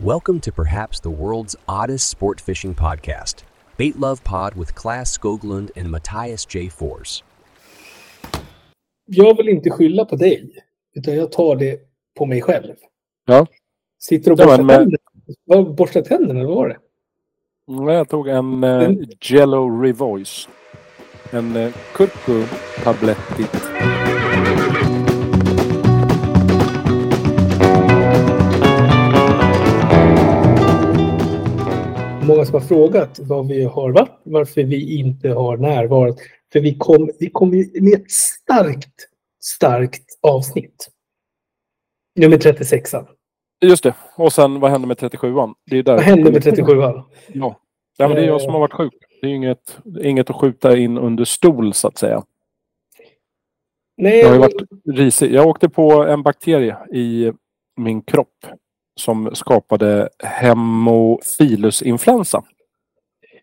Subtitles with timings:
[0.00, 3.44] Welcome to perhaps the world's oddest sport fishing podcast,
[3.76, 6.68] Bait Love Pod with Class Skoglund and Matthias J.
[6.68, 7.24] Fors.
[9.06, 10.50] Jag vill inte skylla på dig,
[10.94, 11.80] utan jag tar det
[12.18, 12.74] på mig själv.
[13.26, 13.46] Ja.
[13.98, 14.76] Sitter och Ja, borstar men-
[15.46, 15.72] tänderna.
[15.74, 16.76] Borstar tänderna, eller vad var det?
[17.72, 19.04] Mm, Jag tog en Mm.
[19.20, 20.48] Jello Revoice.
[21.32, 22.44] En eh, Kurku
[22.84, 23.70] Tablettit.
[32.40, 36.16] Många som har frågat vad vi har varit, varför vi inte har närvarat.
[36.52, 38.94] För vi kom, vi kom med ett starkt,
[39.40, 40.90] starkt avsnitt.
[42.16, 42.94] Nummer 36.
[43.60, 43.94] Just det.
[44.16, 45.54] Och sen vad hände med 37an?
[45.66, 45.94] Det är där.
[45.94, 46.72] Vad hände med 37?
[46.72, 47.06] Ja.
[47.96, 48.94] ja, men det är jag som har varit sjuk.
[49.20, 52.24] Det är inget, inget att skjuta in under stol så att säga.
[53.96, 55.32] Nej, Jag har varit risig.
[55.32, 57.32] Jag åkte på en bakterie i
[57.76, 58.46] min kropp
[58.96, 62.42] som skapade hemofilusinfluensa.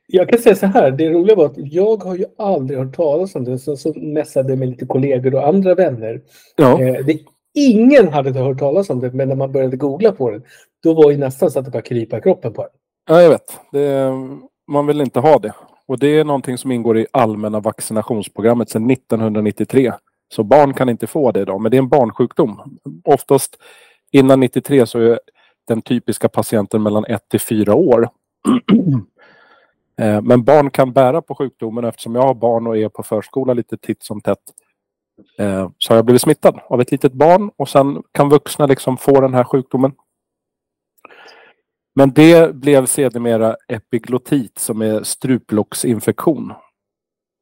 [0.08, 3.36] Jag kan säga så här, det roliga var att jag har ju aldrig hört talas
[3.36, 3.60] om det.
[3.60, 6.22] Så, så mässade med lite kollegor och andra vänner.
[6.56, 7.20] Ja, Eh, det,
[7.54, 10.42] ingen hade hört talas om det, men när man började googla på det,
[10.84, 12.68] då var ju nästan så att det bara krypa i kroppen på en.
[13.10, 13.60] ja jag vet.
[13.72, 14.12] Det,
[14.68, 15.54] man vill inte ha det.
[15.88, 19.94] Och det är någonting som ingår i allmänna vaccinationsprogrammet sedan 1993.
[20.34, 22.80] Så barn kan inte få det idag, men det är en barnsjukdom.
[23.04, 23.58] Oftast
[24.12, 25.20] innan 93 så är
[25.68, 28.10] den typiska patienten mellan 1 till 4 år.
[30.00, 33.54] Eh, men barn kan bära på sjukdomen eftersom jag har barn och är på förskola
[33.54, 34.40] lite titt som tätt.
[35.38, 38.98] Eh, så har jag blivit smittad av ett litet barn och sen kan vuxna liksom
[38.98, 39.92] få den här sjukdomen.
[41.96, 46.54] Men det blev sedermera epiglottit som är struplocksinfektion.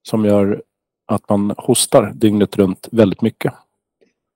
[0.09, 0.63] Som gör
[1.07, 3.53] att man hostar dygnet runt väldigt mycket.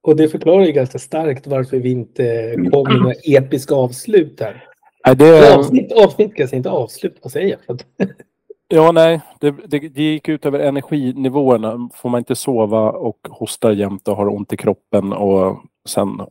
[0.02, 4.64] Och det förklarar ju ganska starkt varför vi inte kom med några episka avslut här.
[5.06, 7.80] Nej, det, Avsnitt, avsnitt kan jag säga, inte avslut, vad säger jag?
[8.72, 11.90] Ja, nej, det, det, det gick ut över energinivåerna.
[11.94, 15.58] Får man inte sova och hostar jämt och har ont i kroppen och
[15.90, 16.22] sen...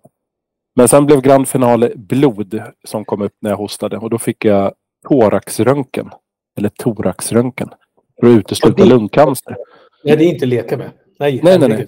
[0.76, 4.44] Men sen blev grand finale blod som kom upp när jag hostade och då fick
[4.44, 4.72] jag
[5.08, 6.10] thoraxröntgen.
[6.58, 7.68] Eller thoraxröntgen.
[8.20, 9.56] För att utesluta det- lungcancer.
[10.04, 10.90] Nej, det är inte att leka med.
[11.18, 11.86] Nej, Nej, nej, nej.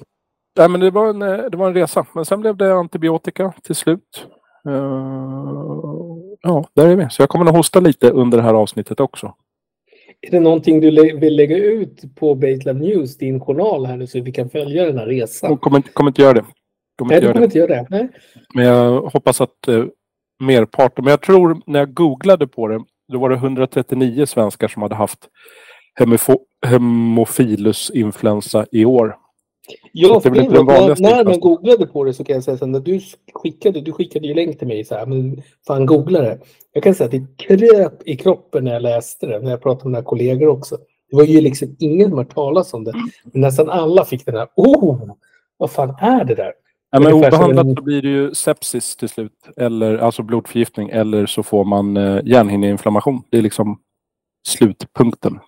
[0.59, 2.07] Nej, men det var, en, eh, det var en resa.
[2.15, 4.27] Men sen blev det antibiotika till slut.
[4.69, 4.75] Eh,
[6.43, 7.07] ja, där är vi.
[7.11, 9.35] Så jag kommer att hosta lite under det här avsnittet också.
[10.21, 14.07] Är det någonting du lä- vill lägga ut på Baitlab News, din journal här nu,
[14.07, 15.51] så vi kan följa den här resan?
[15.51, 16.45] Jag kommer, inte- kommer inte göra det.
[16.99, 17.45] Kommer Nej, du kommer det.
[17.45, 17.87] inte göra det.
[17.91, 18.09] Nej.
[18.55, 19.85] Men jag hoppas att eh,
[20.43, 21.05] merparten...
[21.05, 22.81] Men jag tror när jag googlade på det,
[23.13, 25.29] då var det 139 svenskar som hade haft
[26.67, 29.17] hemofilusinfluensa i år.
[29.93, 32.57] Ja, det inte den när, vanligaste när man googlade på det så kan jag säga
[32.59, 33.01] så här, när du
[33.35, 36.39] skickade, du skickade ju länk till mig så här, men fan googla det.
[36.73, 39.85] Jag kan säga att det kröp i kroppen när jag läste det, när jag pratade
[39.91, 40.77] med mina kollegor också.
[41.11, 42.93] Det var ju liksom ingen som hört talas om det.
[43.33, 45.11] Men nästan alla fick den här, oh,
[45.57, 46.53] vad fan är det där?
[46.91, 49.33] Ja, men obehandlat en- så blir det ju sepsis till slut.
[49.57, 50.91] Eller alltså blodförgiftning.
[50.91, 53.23] Eller så får man eh, hjärnhinneinflammation.
[53.31, 53.79] Det är liksom
[54.49, 55.39] slutpunkten.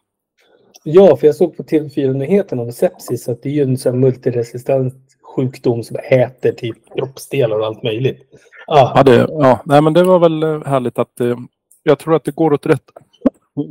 [0.84, 4.94] Ja, för jag såg på TV4-nyheterna om sepsis att det är ju en sån multiresistent
[5.37, 8.20] sjukdom som äter typ kroppsdelar och allt möjligt.
[8.66, 11.37] Ah, Ja, det, ja, nej, men det var väl eh, härligt att eh,
[11.82, 12.82] jag tror att det går åt rätt,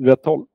[0.04, 0.46] rätt håll.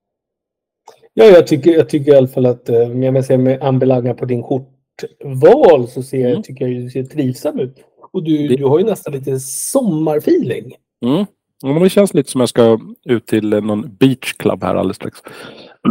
[1.14, 4.24] Ja, jag tycker, jag tycker i alla fall att eh, jag säger med ambelanger på
[4.24, 6.42] din skjortval så ser, Mm.
[6.42, 7.76] tycker jag du ser trivsam ut.
[8.12, 10.72] Och du, Det- du har ju nästan lite sommarfeeling.
[11.04, 11.24] Mm.
[11.62, 14.74] Ja, men det känns lite som jag ska ut till eh, någon beach club här
[14.74, 15.18] alldeles strax.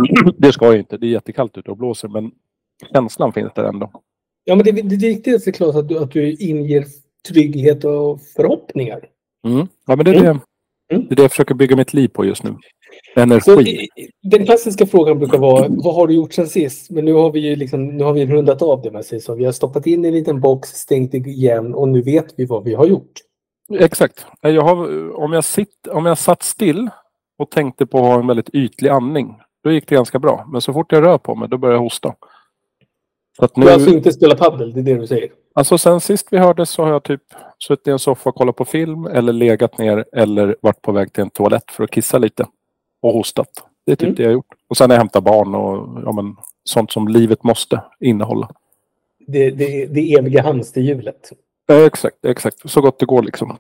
[0.38, 0.97] Det ska jag inte.
[0.97, 2.07] Det är jättekallt ute och blåser.
[2.07, 2.31] Men
[2.94, 3.91] känslan finns där ändå.
[4.44, 6.85] Ja, men det, det, det viktigaste är klart att du, att du inger
[7.28, 9.00] trygghet och förhoppningar.
[9.47, 9.67] Mm.
[9.88, 10.39] Ja, men det är, det,
[10.91, 11.05] Mm.
[11.07, 12.55] det är det jag försöker bygga mitt liv på just nu.
[13.13, 13.72] Så, Energi.
[13.72, 13.89] i-
[14.29, 16.89] den klassiska frågan brukar vara, vad har du gjort sen sist?
[16.91, 19.19] Men nu har vi ju liksom, nu har vi rundat av det med sig.
[19.22, 22.45] Så vi har stoppat in i en liten box, stängt igen och nu vet vi
[22.45, 23.11] vad vi har gjort.
[23.79, 24.25] Exakt.
[24.41, 26.90] Jag har, om, jag sitt, om jag satt still
[27.37, 29.35] och tänkte på att ha en väldigt ytlig andning.
[29.66, 30.46] Då gick det ganska bra.
[30.52, 32.16] Men så fort jag rör på mig då börjar jag hosta.
[33.38, 35.29] Så att Du nu, har alltså inte spelat paddel, det är det du säger?
[35.53, 37.22] Alltså sen sist vi hördes så har jag typ
[37.67, 41.14] suttit i en soffa och kollat på film eller legat ner eller varit på väg
[41.14, 42.47] till en toalett för att kissa lite.
[43.02, 43.47] Och hostat.
[43.85, 44.16] Det är typ Mm.
[44.16, 44.53] det jag har gjort.
[44.67, 48.52] Och sen har jag hämtat barn och ja, men, sånt som livet måste innehålla.
[49.28, 51.32] Det, det, det eviga hamsterhjulet.
[51.66, 52.70] Ja, exakt, exakt.
[52.70, 53.58] Så gott det går liksom.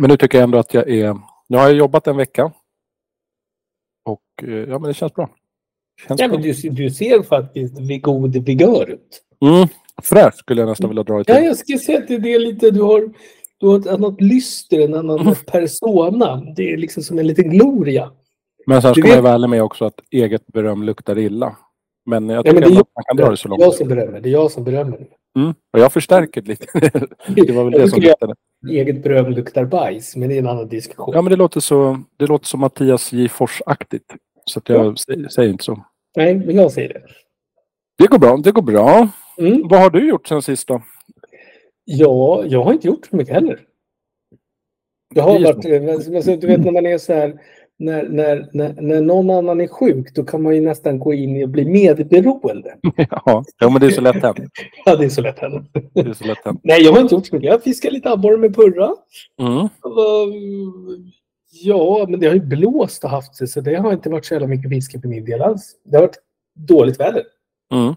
[0.00, 1.18] Men nu tycker jag ändå att jag är...
[1.48, 2.52] Nu har jag jobbat en vecka.
[4.06, 5.30] Och eh, ja, men det känns bra.
[6.08, 6.38] Känns Ja, bra.
[6.38, 9.22] men du, du ser faktiskt vid god vigör ut.
[9.44, 9.68] Mm,
[10.02, 11.44] fräsch skulle jag nästan vilja dra det Ja, till.
[11.44, 13.12] jag ska säga att det är lite, du har
[13.60, 15.34] du har ett annat lyster, en annan Mm.
[15.46, 16.42] persona.
[16.56, 18.12] Det är liksom som en liten gloria.
[18.66, 21.56] Men sen ska man ju vet- vara ärlig med också att eget beröm luktar illa.
[22.06, 23.62] Men jag Ja, tycker men det är man kan dra det så Det är långt.
[23.62, 24.20] jag som berömmer.
[24.20, 25.06] Det är jag som berömmer.
[25.36, 25.54] Mm.
[25.72, 26.66] Och jag förstärker det lite.
[27.28, 28.34] det var väl det som luktade.
[28.70, 31.14] Eget beröm luktar bajs, men det är en annan diskussion.
[31.14, 33.28] Ja, men det låter så, det låter som Mattias J.
[33.28, 34.14] Fors-aktigt.
[34.44, 35.84] Så att jag säger, säger inte så.
[36.16, 37.02] Nej, men jag säger det.
[37.98, 39.08] Det går bra, det går bra.
[39.38, 39.68] Mm.
[39.68, 40.82] Vad har du gjort sen sist då?
[41.84, 43.60] Ja, jag har inte gjort så mycket heller.
[45.14, 47.40] Jag har varit, alltså, du vet när man är så här,
[47.78, 51.42] när, när, när, när någon annan är sjuk, då kan man ju nästan gå in
[51.42, 52.74] och bli medberoende.
[53.10, 54.38] ja, ja, men det är så lätt hänt.
[54.84, 56.60] Ja, det är så lätt hänt.
[56.62, 57.50] Nej, jag har inte gjort så mycket.
[57.50, 58.94] Jag fiskar lite abborre med purra.
[59.40, 59.68] Mm.
[61.62, 64.34] Ja, men det har ju blåst och haft sig, så det har inte varit så
[64.34, 65.76] jävla mycket fiske för min del alls.
[65.84, 66.18] Det har varit
[66.54, 67.22] dåligt väder.
[67.74, 67.94] Mm.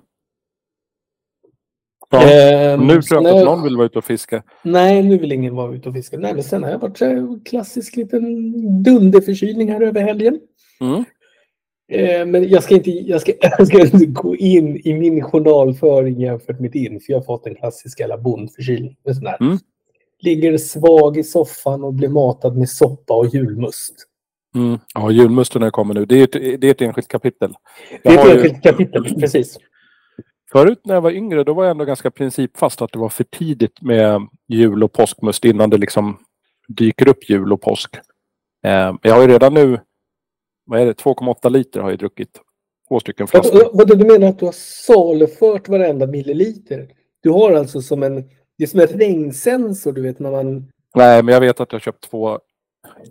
[2.12, 4.44] Ja, Ehm, nu tror jag inte att någon vill vara ute och fiska.
[4.64, 6.18] Nej, nu vill ingen vara ute och fiska.
[6.18, 8.24] Nej, men sen har jag varit så här klassisk liten
[8.84, 10.40] dunderförkylning här över helgen.
[10.82, 11.04] Mm.
[11.92, 16.20] Eh, men jag ska, inte, jag, ska, jag ska inte gå in i min journalföring
[16.22, 18.96] jämfört med din, för jag har fått en klassisk jävla bondförkylning.
[19.08, 19.38] En sån här.
[19.42, 19.58] Mm.
[20.22, 23.94] Ligger svag i soffan och blir matad med soppa och julmust.
[24.56, 24.80] Mm.
[24.96, 26.06] Ja, julmusten kommer nu.
[26.06, 27.54] Det är, ett, det är ett enskilt kapitel.
[28.04, 29.58] Det är Jag ett ju- enskilt kapitel, precis.
[30.52, 33.24] Förut när jag var yngre då var jag ändå ganska principfast att det var för
[33.24, 36.18] tidigt med jul och påskmust innan det liksom
[36.68, 37.96] dyker upp jul och påsk.
[38.66, 39.80] Eh, jag har ju redan nu,
[40.66, 42.42] vad är det, 2,8 liter har jag druckit.
[42.90, 43.70] Två stycken flaskor.
[43.74, 44.52] Vad, du menar att du har
[44.86, 46.88] salufört varenda milliliter?
[47.22, 48.16] Du har alltså som en,
[48.58, 50.72] det är som en regnsensor, du vet när man...
[50.96, 52.40] Nej, men jag vet att jag har köpt två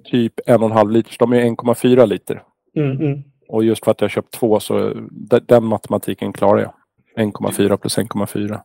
[0.04, 1.16] typ en och en halv liter.
[1.18, 2.42] De är 1,4 liter.
[2.76, 3.22] Mm, mm.
[3.48, 6.72] Och just för att jag har köpt två så de- den matematiken klarar jag.
[7.18, 8.60] 1,4 plus 1,4.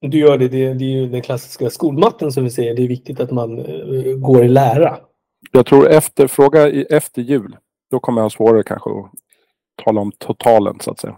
[0.00, 2.74] Du gör det, det, det är ju den klassiska skolmatten som vi säger.
[2.74, 4.98] Det är viktigt att man eh, går i lära.
[5.52, 7.56] Jag tror efter, fråga i, efter jul.
[7.90, 9.10] Då kommer jag ha svårare kanske att
[9.84, 11.16] tala om totalen så att säga.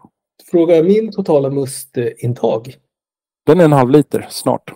[0.50, 2.75] Fråga min totala mustintag.
[3.46, 4.75] Den är en halv liter snart.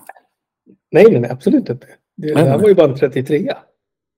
[0.90, 1.86] Nej, nej, nej absolut inte.
[2.16, 2.60] Det, det Nej, här nej.
[2.60, 3.52] var ju bara en 33.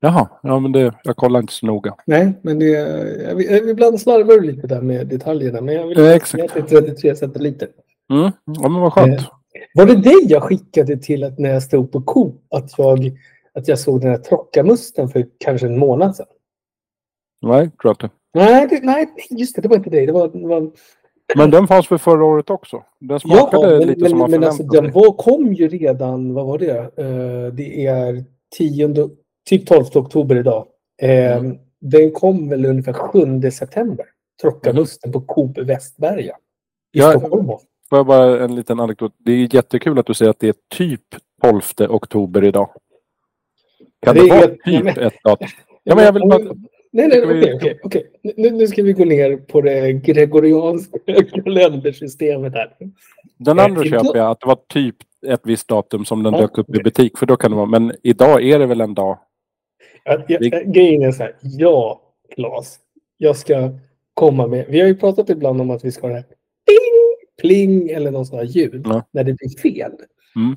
[0.00, 1.94] Jaha, ja men det, jag kollar inte så noga.
[2.06, 5.60] Nej, men det, jag, jag, ibland slarvar du lite där med detaljerna.
[5.60, 6.44] Men jag vill Ja, exakt.
[6.44, 7.69] att det är 33 centiliter.
[8.12, 8.32] Mm.
[8.44, 9.20] Ja men vad skönt.
[9.20, 9.26] Eh.
[9.75, 13.19] Var det dig jag skickade till att när jag stod på Coop att jag,
[13.55, 16.26] att jag såg den här trockamusten för kanske en månad sedan?
[17.43, 18.11] Nej, tror jag inte.
[18.35, 20.06] Nej, det, nej, just det, det var inte dig.
[20.06, 20.70] Det var, det var,
[21.37, 22.82] Men den fanns för förra året också.
[23.00, 26.35] Den smakade ja, men, lite men, som man men alltså, den var, kom ju redan,
[26.35, 26.79] vad var det?
[26.79, 28.25] Eh, det är
[28.56, 29.11] 10,
[29.49, 30.67] typ 12 oktober idag.
[31.03, 31.58] Eh, Mm.
[31.81, 34.06] Den kom väl ungefär 7 september.
[34.43, 36.37] Trockamusten på Coop Västberga.
[36.93, 37.50] I Ja, Stockholm.
[37.88, 39.12] Får jag bara en liten anekdot.
[39.18, 41.00] Det är jättekul att du säger att det är typ
[41.42, 41.60] 12
[41.90, 42.70] oktober idag.
[44.06, 45.48] Kan Det det, vara typ ja, men- ett datum?
[45.82, 46.38] Ja, men jag vill bara...
[46.92, 48.10] Nej, nej, okej, okej, okej.
[48.36, 50.98] Nu, nu ska vi gå ner på det gregorianska
[51.44, 52.76] kalendersystemet här.
[53.38, 54.96] Den Eh, andra idag- köper jag, att det var typ
[55.26, 57.18] ett visst datum som den Ja, dök upp i butik.
[57.18, 59.18] För då kan det vara, men idag är det väl en dag.
[60.04, 62.00] Att, jag, Vi- grejen är så här, ja,
[62.34, 62.78] Claes,
[63.16, 63.70] jag ska
[64.14, 66.24] komma med, vi har ju pratat ibland om att vi ska ha det här
[66.66, 67.06] pling,
[67.42, 69.04] pling eller någon sån här ljud Ja.
[69.10, 69.92] när det blir fel.
[70.36, 70.56] Mm.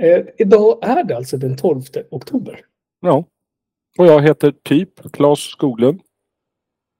[0.00, 2.60] Eh, idag är det alltså den 12 oktober
[3.00, 3.24] Ja.
[3.98, 6.00] Och jag heter typ Claes Skoglund.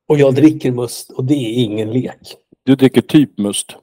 [0.09, 2.37] och jag dricker must och det är ingen lek.
[2.65, 3.77] Du dricker typ must.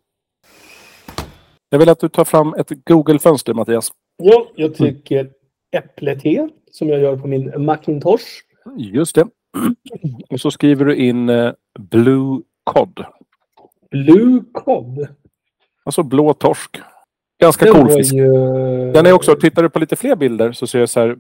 [1.70, 3.92] Jag vill att du tar fram ett Google-fönster Mattias.
[4.18, 5.32] Ja, jag tycker
[5.72, 8.24] äpplete som jag gör på min Macintosh.
[8.78, 9.28] Just det.
[10.30, 13.06] Och så skriver du in eh, Blue Cod.
[13.92, 15.08] Blue cod.
[15.84, 16.78] Alltså blå torsk.
[17.42, 18.14] Ganska Den cool fisk.
[18.14, 21.18] ju- Den är också, tittar du på lite fler bilder så ser jag så här,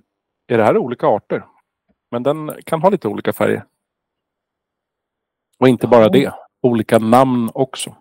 [0.48, 1.46] är det här olika arter?
[2.12, 3.66] Men den kan ha lite olika färger.
[5.60, 6.10] Och inte bara Ja.
[6.10, 6.32] det,
[6.62, 7.96] olika namn också.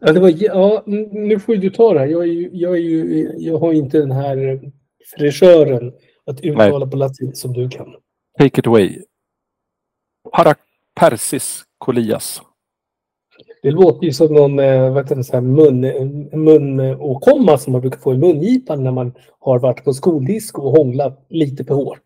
[0.00, 2.06] Ja, det var, ja, nu får du ta det här.
[2.06, 4.60] Jag, är ju, jag, är ju, jag har inte den här
[5.18, 5.92] fräschören
[6.26, 7.94] att uttala på latin som du kan.
[8.38, 9.02] Take it away.
[10.94, 12.42] Parapersis colias.
[13.62, 15.80] Det låter ju som någon eh, vad heter det, så här mun,
[16.32, 21.26] munåkomma som man brukar få i mungipan när man har varit på skoldisco och hånglat
[21.28, 22.02] lite för hårt.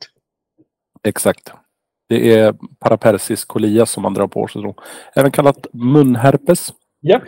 [1.02, 1.52] Exakt.
[2.08, 4.62] Det är Parapersis colias som man drar på sig.
[4.62, 4.74] Då.
[5.14, 6.72] Även kallat munherpes.
[7.00, 7.20] Ja.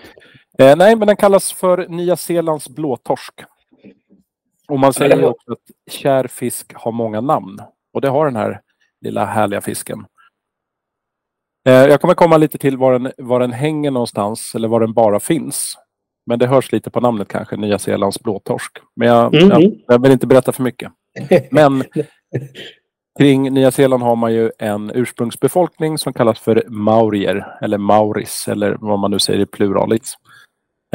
[0.58, 3.34] Eh, nej, men den kallas för Nya Zeelands blåtorsk.
[4.68, 7.58] Och man säger också att kär fisk har många namn.
[7.92, 8.60] Och det har den här
[9.00, 10.06] lilla härliga fisken.
[11.68, 14.92] Eh, jag kommer komma lite till var den, var den hänger någonstans eller var den
[14.92, 15.74] bara finns.
[16.26, 18.72] Men det hörs lite på namnet kanske, Nya Zeelands blåtorsk.
[18.96, 20.92] Men jag, Mm, jag, jag vill inte berätta för mycket.
[21.50, 21.84] Men
[23.18, 28.76] kring Nya Zeeland har man ju en ursprungsbefolkning som kallas för maurier eller mauris eller
[28.80, 30.14] vad man nu säger i pluralis.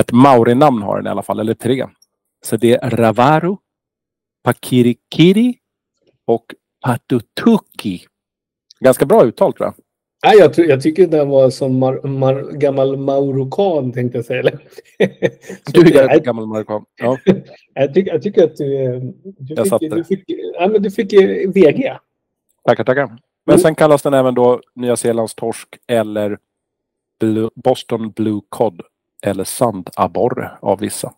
[0.02, 1.88] Ett maurinamn har den i alla fall, eller tre.
[2.46, 3.56] Så det är Ravaru,
[4.44, 5.56] Pakirikiri
[6.28, 6.46] och
[6.86, 8.06] Patutuki.
[8.80, 9.74] Ganska bra uttal tror jag.
[10.26, 14.44] Nej, jag, tror- jag tycker den var som mar, mar, gammal maurokan tänkte jag säga.
[15.74, 16.86] Du är en gammal marockan.
[16.96, 17.18] Ja.
[17.74, 20.24] jag, tycker, jag tycker att du, eh, du, Jag fick, du, fick,
[20.60, 21.98] ja, men du fick eh, VG.
[22.68, 23.08] Tackar, tackar.
[23.46, 23.60] Men Mm.
[23.60, 26.38] sen kallas den även då Nya Zeelands torsk eller
[27.20, 28.82] Blue, Boston Blue Cod
[29.22, 31.14] eller sandabborre av vissa.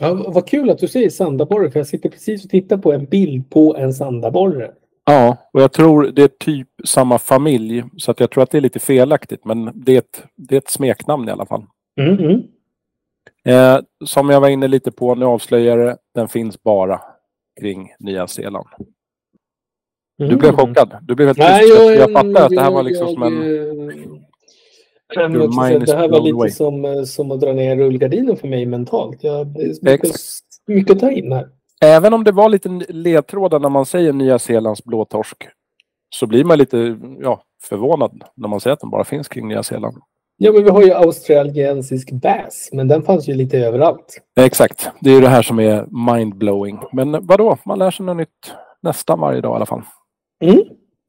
[0.00, 3.04] Ja, vad kul att du säger sandaborre, för jag sitter precis och tittar på en
[3.04, 4.70] bild på en sandaborre.
[5.10, 8.58] Ja, och jag tror det är typ samma familj så att jag tror att det
[8.58, 11.64] är lite felaktigt men det är ett, det är ett smeknamn i alla fall.
[12.00, 12.42] Mm, mm.
[13.44, 17.00] Eh, som jag var inne lite på, nu avslöjar jag det, den finns bara
[17.60, 18.66] kring Nya Zeeland.
[20.18, 20.98] Du blev chockad.
[21.02, 21.50] Du blev helt Mm.
[21.50, 21.74] Nej, tyst.
[21.74, 23.32] jag, Jag, jag fattar att det här var liksom jag, som en...
[25.34, 26.50] jag säga, is det här var lite away.
[26.50, 29.24] som, eh, som att dra ner rullgardinen för mig mentalt.
[29.24, 30.10] Jag, det är mycket,
[30.66, 31.48] mycket att ta in här.
[31.80, 35.48] Även om det var lite ledtrådar när man säger Nya Zeelands blåtorsk
[36.10, 39.62] så blir man lite ja, förvånad när man säger att den bara finns kring Nya
[39.62, 39.96] Zeeland.
[40.36, 44.20] Ja, men vi har ju australiensisk bass, men den fanns ju lite överallt.
[44.40, 46.78] Exakt, det är ju det här som är mindblowing.
[46.92, 49.82] Men vadå, man lär sig något nytt nästan varje dag i alla fall.
[50.42, 50.62] Mm.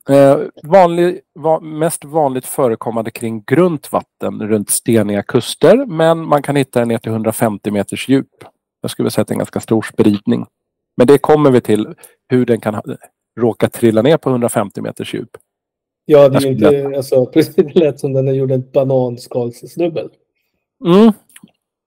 [0.09, 6.55] Eh, vanlig, va, mest vanligt förekommande kring grunt vatten runt steniga kuster, men man kan
[6.55, 8.27] hitta den ner till 150 meters djup.
[8.81, 10.45] Jag skulle säga att det är en ganska stor spridning.
[10.99, 11.95] Men det kommer vi till,
[12.29, 12.81] hur den kan
[13.39, 15.29] råka trilla ner på 150 meters djup.
[16.05, 20.09] Ja, det är inte, alltså, precis det lät som den när gjorde ett bananskalssnubbel.
[20.85, 21.11] Mm.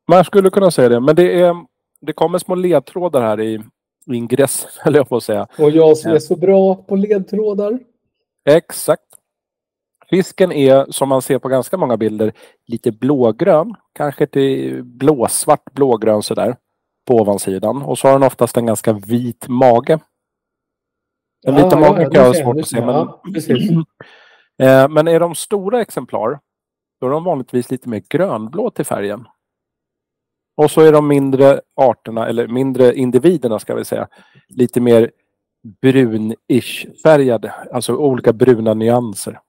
[0.08, 1.54] Man skulle kunna säga det, men det, är,
[2.00, 3.54] det kommer små ledtrådar här i,
[4.06, 5.46] i ingressen, höll jag på att säga.
[5.58, 7.78] Och jag som är så bra på ledtrådar.
[8.48, 9.02] Exakt.
[10.10, 12.32] Fisken är, som man ser på ganska många bilder,
[12.66, 13.74] lite blågrön.
[13.92, 16.56] Kanske till blåsvart blågrön sådär.
[17.06, 17.82] På ovansidan.
[17.82, 19.98] Och så har den oftast en ganska vit mage.
[21.42, 22.80] Den vita magen kan jag ha svårt att se.
[22.80, 23.22] Men, Ja,
[24.84, 26.40] eh, men är de stora exemplar,
[27.00, 29.28] då är de vanligtvis lite mer grönblå till färgen.
[30.56, 34.08] Och så är de mindre arterna, eller mindre individerna ska vi säga,
[34.48, 35.10] lite mer
[35.82, 37.54] brun-ish färgade.
[37.72, 39.40] Alltså olika bruna nyanser.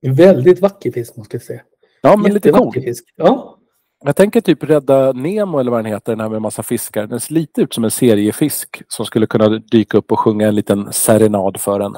[0.00, 1.62] Väldigt vacker fisk måste jag säga.
[2.02, 2.72] Ja, men lite cool.
[2.72, 3.04] Fisk.
[3.16, 3.57] Ja.
[4.04, 7.06] Jag tänker typ Rädda Nemo eller vad den heter, den här med massa fiskar.
[7.06, 10.54] Den ser lite ut som en seriefisk som skulle kunna dyka upp och sjunga en
[10.54, 11.96] liten serenad för en.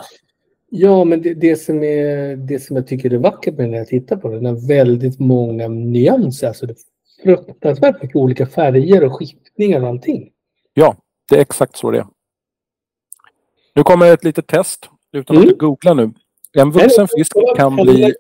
[0.71, 3.87] Ja, men det, det, som är, det som jag tycker är vackert med när jag
[3.88, 6.49] tittar på den är väldigt många nyanser.
[6.49, 6.76] Alltså det är
[7.37, 10.30] fruktansvärt mycket olika färger och skiftningar och allting.
[10.75, 10.97] Ja,
[11.28, 12.07] det är exakt så det är.
[13.75, 15.49] Nu kommer ett litet test utan Mm.
[15.49, 16.12] att du googlar nu.
[16.52, 18.14] En vuxen fisk kan bli,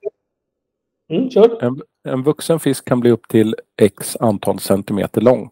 [1.10, 1.28] Mm,
[1.60, 5.50] en, en vuxen fisk kan bli upp till x antal centimeter lång.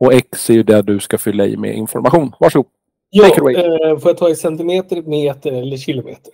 [0.00, 2.34] Och x är ju det du ska fylla i med information.
[2.40, 2.70] Varsågod.
[3.10, 6.32] Ja, eh, får jag ta i centimeter, meter eller kilometer?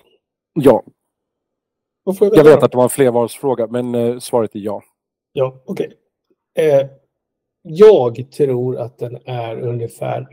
[0.52, 0.82] Ja,
[2.04, 4.82] jag, jag vet att det var en flervalsfråga, men eh, svaret är ja.
[5.32, 5.92] Ja, okej.
[6.58, 6.86] Eh,
[7.62, 10.28] jag tror att den är ungefär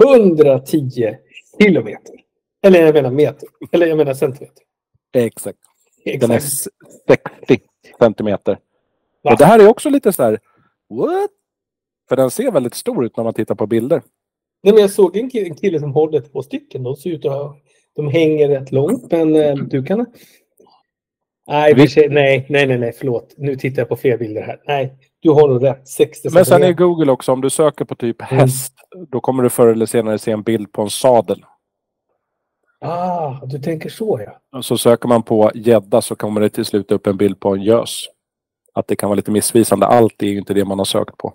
[0.00, 1.16] 110
[1.60, 2.14] kilometer.
[2.62, 3.48] Eller jag menar meter.
[3.72, 4.64] Eller jag menar centimeter.
[5.12, 5.58] Exakt.
[6.04, 6.44] Den är Exakt.
[6.44, 6.68] s-
[7.46, 7.58] 60
[7.98, 8.58] centimeter.
[9.22, 9.32] Va?
[9.32, 10.38] Och det här är också lite så här,
[10.90, 11.30] what?
[12.08, 14.02] För den ser väldigt stor ut när man tittar på bilder.
[14.62, 16.82] Nej, men jag såg en kille, en kille som håller två stycken.
[16.82, 17.56] De ser ut att ha,
[17.96, 20.06] de hänger rätt långt, men eh, du kan...
[21.46, 23.34] Nej, i och för sig- nej, nej, nej, nej, förlåt.
[23.36, 24.60] Nu tittar jag på fler bilder här.
[24.66, 25.88] Nej, du har nog rätt.
[25.88, 26.72] 60 Men sen är.
[26.72, 28.40] Google också, om du söker på typ Mm.
[28.40, 28.72] häst,
[29.08, 31.44] då kommer du förr eller senare se en bild på en sadel.
[32.80, 34.58] Ah, du tänker så ja.
[34.58, 37.54] Och så söker man på gädda så kommer det till slut upp en bild på
[37.54, 38.06] en gös.
[38.72, 39.86] Att det kan vara lite missvisande.
[39.86, 41.34] Allt är ju inte det man har sökt på.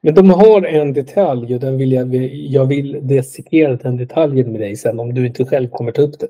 [0.00, 4.60] Men de har en detalj och den vill jag, jag vill dissekera den detaljen med
[4.60, 6.28] dig sen om du inte själv kommer ta upp det.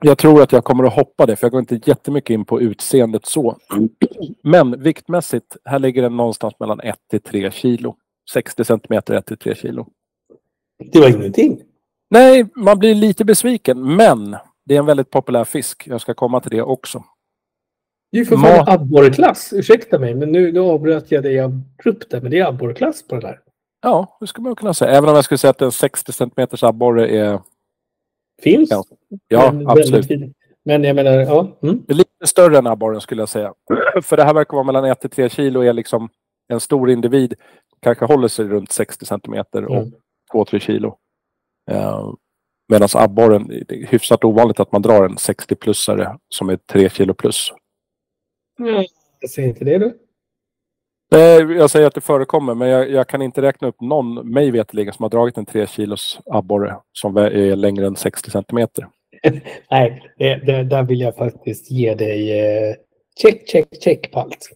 [0.00, 2.60] Jag tror att jag kommer att hoppa det, för jag går inte jättemycket in på
[2.60, 3.56] utseendet så.
[4.42, 7.96] Men viktmässigt, här ligger den någonstans mellan 1 till 3 kilo.
[8.32, 9.86] 60 centimeter 1 till 3 kilo.
[10.92, 11.62] Det var ingenting.
[12.10, 15.82] Nej, man blir lite besviken, men det är en väldigt populär fisk.
[15.86, 17.04] Jag ska komma till det också.
[18.12, 19.52] Det är ju för Ma- fan abborreklass.
[19.52, 22.20] Ursäkta mig, men nu, nu avbröt jag dig abrupt där.
[22.20, 23.40] Men det är abborreklass på det där.
[23.82, 24.90] Ja, det skulle man kunna säga.
[24.90, 27.40] Även om jag skulle säga att en 60 centimeters abborre är...
[28.42, 28.70] Finns.
[28.70, 28.84] Ja,
[29.28, 30.10] Ja, men absolut.
[30.64, 31.58] Men jag menar, ja.
[31.62, 31.82] Mm.
[31.86, 33.54] Det är lite större än abborren skulle jag säga.
[34.02, 36.08] För det här verkar vara mellan 1 till 3 kilo är liksom
[36.48, 37.34] en stor individ.
[37.82, 39.92] kanske håller sig runt 60 centimeter och Mm.
[40.32, 40.96] 2-3 kilo.
[41.70, 42.12] Eh,
[42.68, 47.14] Medan abborren, det är hyfsat ovanligt att man drar en 60-plussare som är 3 kilo
[47.14, 47.52] plus.
[49.20, 49.98] Jag säger inte det du.
[51.14, 54.50] Eh, Jag säger att det förekommer, men jag, jag kan inte räkna upp någon, mig
[54.50, 58.88] veterligen, som har dragit en 3 kilos abborre som är längre än 60 centimeter.
[59.70, 62.74] Nej, det, det, där vill jag faktiskt ge dig eh,
[63.22, 64.48] check, check, check på allt.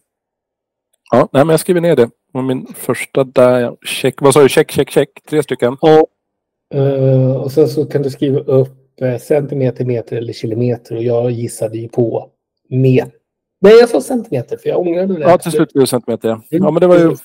[1.11, 2.09] Ja, nej, men jag skriver ner det.
[2.33, 5.73] Min första där, check, vad sa du, check, check, check, tre stycken.
[5.73, 6.07] Och,
[6.71, 10.95] eh, och sen så kan du skriva upp eh, centimeter, meter eller kilometer.
[10.95, 12.29] Och jag gissade ju på
[12.69, 13.11] meter.
[13.61, 15.21] Nej, jag sa centimeter för jag ångrade det.
[15.21, 16.29] Ja, till slut blev det centimeter.
[16.29, 16.41] ja.
[16.49, 17.15] Ja, men det var ju...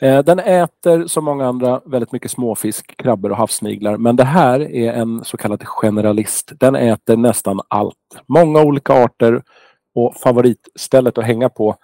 [0.00, 3.96] Eh, Den äter som många andra väldigt mycket småfisk, krabbor och havssniglar.
[3.96, 6.52] Men det här är en så kallad generalist.
[6.60, 7.96] Den äter nästan allt.
[8.26, 9.42] Många olika arter
[9.94, 11.76] och favoritstället att hänga på.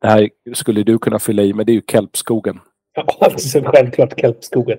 [0.00, 2.60] Det här skulle du kunna fylla i, men det är ju kelpskogen.
[2.94, 4.78] Ja, alltså, självklart kelpskogen.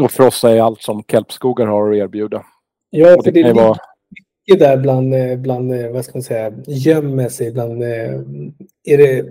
[0.00, 2.44] Och frossa är allt som kelpskogar har att erbjuda.
[2.90, 3.76] Ja, Och för det det ju vara...
[4.46, 8.14] ligger där bland, eh, bland, eh, vad ska man säga, gömmer sig bland, eh,
[8.84, 9.24] är det...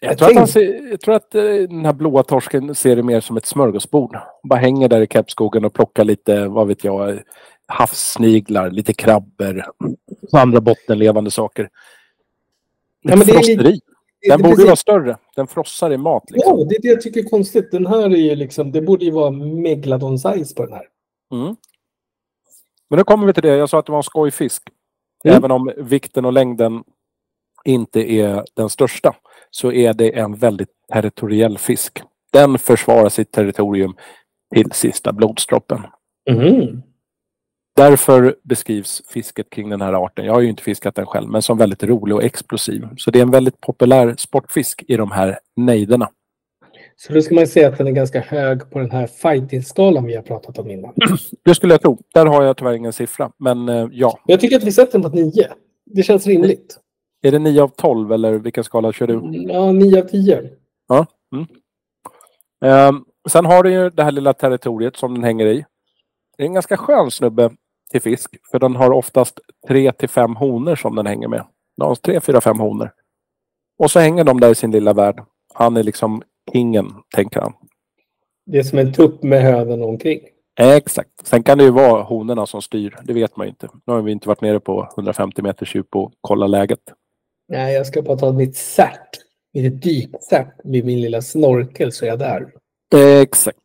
[0.00, 3.20] Jag tror, att han ser, jag tror att den här blåa torsken ser det mer
[3.20, 4.18] som ett smörgåsbord.
[4.42, 7.18] Bara hänger där i kelpskogen och plockar lite, vad vet jag,
[7.66, 9.64] havssniglar, lite krabbor
[10.32, 11.68] och andra bottenlevande saker.
[13.02, 13.78] Ja, Ett men det är
[14.22, 14.66] Den borde precis.
[14.66, 15.16] vara större.
[15.36, 16.30] Den frossar i mat.
[16.30, 16.58] Liksom.
[16.58, 17.70] Ja, det är det jag tycker är konstigt.
[17.70, 20.88] Den här är ju liksom, det borde ju vara megalodon size på den här.
[21.32, 21.56] Mm.
[22.90, 23.56] Men nu kommer vi till det.
[23.56, 24.62] Jag sa att det var en skojfisk.
[25.24, 25.36] Mm.
[25.36, 26.84] Även om vikten och längden
[27.64, 29.16] inte är den största
[29.50, 32.02] så är det en väldigt territoriell fisk.
[32.32, 33.94] Den försvarar sitt territorium
[34.54, 35.82] till sista blodsdroppen.
[36.30, 36.82] Mhm.
[37.76, 41.42] Därför beskrivs fisket kring den här arten, jag har ju inte fiskat den själv, men
[41.42, 42.88] som väldigt rolig och explosiv.
[42.96, 46.10] Så det är en väldigt populär sportfisk i de här nejderna.
[46.96, 50.16] Så då ska man säga att den är ganska hög på den här fighting-skalan vi
[50.16, 50.94] har pratat om innan.
[51.44, 51.98] Det skulle jag tro.
[52.14, 54.20] Där har jag tyvärr ingen siffra, men eh, ja.
[54.26, 55.48] Jag tycker att vi sätter den på ett 9.
[55.84, 56.78] Det känns rimligt.
[57.22, 59.44] Är det 9 av 12 eller vilken skala kör du?
[59.52, 60.50] Ja, 9 av 10.
[62.64, 65.64] Ehm, sen har du ju det här lilla territoriet som den hänger i.
[66.36, 67.50] Det är en ganska skön snubbe
[67.90, 71.44] till fisk, för den har oftast 3 till 5 honor som den hänger med.
[71.76, 72.92] Den har 3, 4, 5 honor.
[73.78, 75.24] Och så hänger de där i sin lilla värld.
[75.54, 76.22] Han är liksom
[76.52, 77.52] kingen, tänker han.
[78.46, 80.20] Det är som en tupp med hönen omkring.
[80.60, 81.10] Exakt.
[81.26, 82.96] Sen kan det ju vara honorna som styr.
[83.04, 83.68] Det vet man ju inte.
[83.86, 86.80] Nu har vi inte varit nere på 150 meters djup och kollat läget.
[87.48, 89.08] Nej, jag ska bara ta mitt cert.
[89.54, 92.52] Mitt dykcert med min lilla snorkel så är jag där.
[93.22, 93.58] Exakt.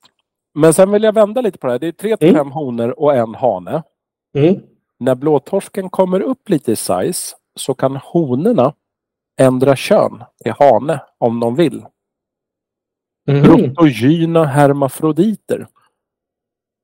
[0.54, 1.80] Men sen vill jag vända lite på det här.
[1.80, 2.40] Det är 3 till Mm.
[2.40, 3.84] 5 honor och en hane.
[4.38, 4.60] Mm.
[5.00, 8.74] När blåtorsken kommer upp lite i size så kan honorna
[9.40, 11.86] ändra kön till hane om de vill.
[13.28, 13.44] Mhm.
[13.44, 15.68] Protogyna hermafroditer.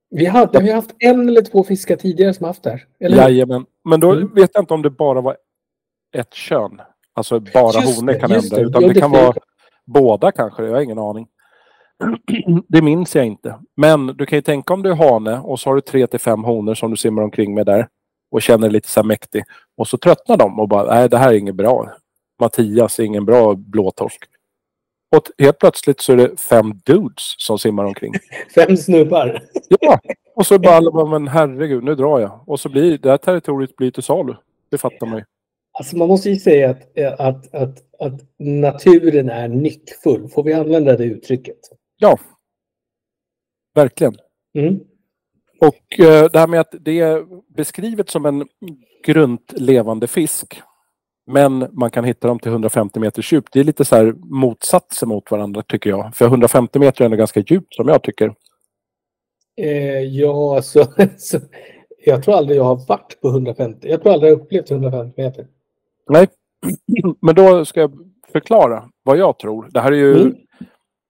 [0.10, 2.86] Vi hade vi har haft en eller två fiskar tidigare som haft det här.
[3.00, 3.18] Eller?
[3.18, 3.66] Jajamän.
[3.84, 4.34] Men då Mm.
[4.34, 5.38] vet jag inte om det bara var
[6.16, 6.82] ett kön.
[7.14, 8.60] Alltså bara honor kan ändra.
[8.60, 9.34] Utan Ja, det det kan vara
[9.86, 10.64] båda kanske.
[10.64, 11.28] Jag har ingen aning.
[12.68, 13.56] Det minns jag inte.
[13.76, 16.20] Men du kan ju tänka om du är hane och så har du tre till
[16.20, 17.88] fem honor som du simmar omkring med där.
[18.32, 19.44] Och känner dig lite så här mäktig.
[19.78, 21.92] Och så tröttnar de och bara, nej det här är inget bra.
[22.40, 24.24] Mattias är ingen bra blåtorsk.
[25.16, 28.14] Och helt plötsligt så är det fem dudes som simmar omkring.
[28.56, 29.44] Fem snubbar.
[29.80, 30.00] Ja,
[30.36, 32.40] och så bara alla bara, men herregud, nu drar jag.
[32.46, 34.34] Och så blir det här territoriet blir till salu.
[34.70, 35.24] Det fattar man ju.
[35.72, 40.30] Alltså man måste ju säga att, att, att, att naturen är nyckfull.
[40.30, 41.58] Får vi använda det uttrycket?
[43.76, 44.16] Verkligen.
[44.58, 44.80] Mm.
[45.62, 48.48] Och eh, det här med att det är beskrivet som en
[49.04, 50.62] grunt levande fisk.
[51.32, 53.46] Men man kan hitta dem till 150 meters djup.
[53.52, 56.16] Det är lite så här motsatser mot varandra tycker jag.
[56.16, 58.34] För 150 meter är ändå ganska djupt som jag tycker.
[59.58, 60.86] Eh, ja, så,
[61.18, 61.40] så,
[62.06, 63.88] jag tror aldrig jag har varit på 150.
[63.90, 65.48] Jag tror aldrig jag upplevt 150 meter.
[66.10, 66.28] Nej,
[67.22, 67.92] men då ska jag
[68.32, 69.70] förklara vad jag tror.
[69.72, 70.36] Det här är ju Mm.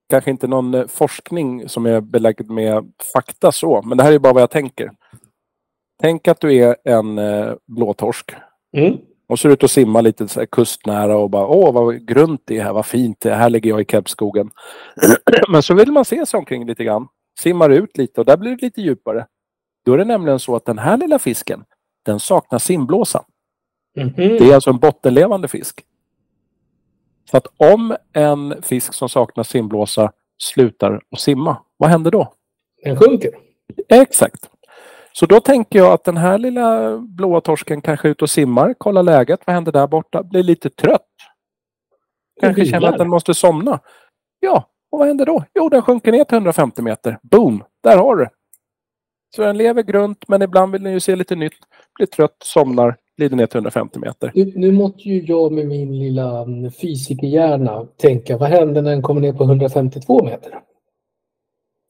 [0.10, 4.20] Kanske inte någon eh, forskning som är belagd med fakta så, men det här är
[4.20, 4.92] bara vad jag tänker.
[6.02, 8.36] Tänk att du är en eh, blåtorsk
[8.78, 8.98] Mm.
[9.30, 12.64] och ser ut att simma lite så kustnära och bara åh vad grunt det är
[12.64, 14.52] här, vad fint det är, här ligger jag i Kebskogen.
[15.50, 17.08] men så vill man se sig omkring lite grann,
[17.40, 19.26] simmar ut lite och där blir det lite djupare.
[19.86, 21.64] Då är det nämligen så att den här lilla fisken,
[22.06, 23.24] den saknar simblåsa.
[23.98, 24.14] Mhm.
[24.16, 25.84] Det är alltså en bottenlevande fisk.
[27.32, 30.12] Så att om en fisk som saknar simblåsa
[30.44, 32.34] slutar att simma, vad händer då?
[32.84, 33.32] Den sjunker.
[33.90, 34.50] Exakt.
[35.12, 38.74] Så då tänker jag att den här lilla blåa torsken kanske är ute och simmar,
[38.74, 41.02] kollar läget, vad händer där borta, blir lite trött.
[42.42, 43.80] Kanske känner att den måste somna.
[44.40, 45.44] Ja, och vad händer då?
[45.54, 47.20] Jo, den sjunker ner till 150 meter.
[47.24, 47.64] Boom!
[47.84, 48.28] Där har du.
[49.36, 51.58] Så den lever grunt, men ibland vill den ju se lite nytt.
[51.96, 54.32] Blir trött, somnar, glider ner till 150 meter.
[54.36, 56.46] Nu, nu måste ju jag med min lilla
[56.82, 60.60] fysikerhjärna tänka, vad händer när den kommer ner på 152 meter?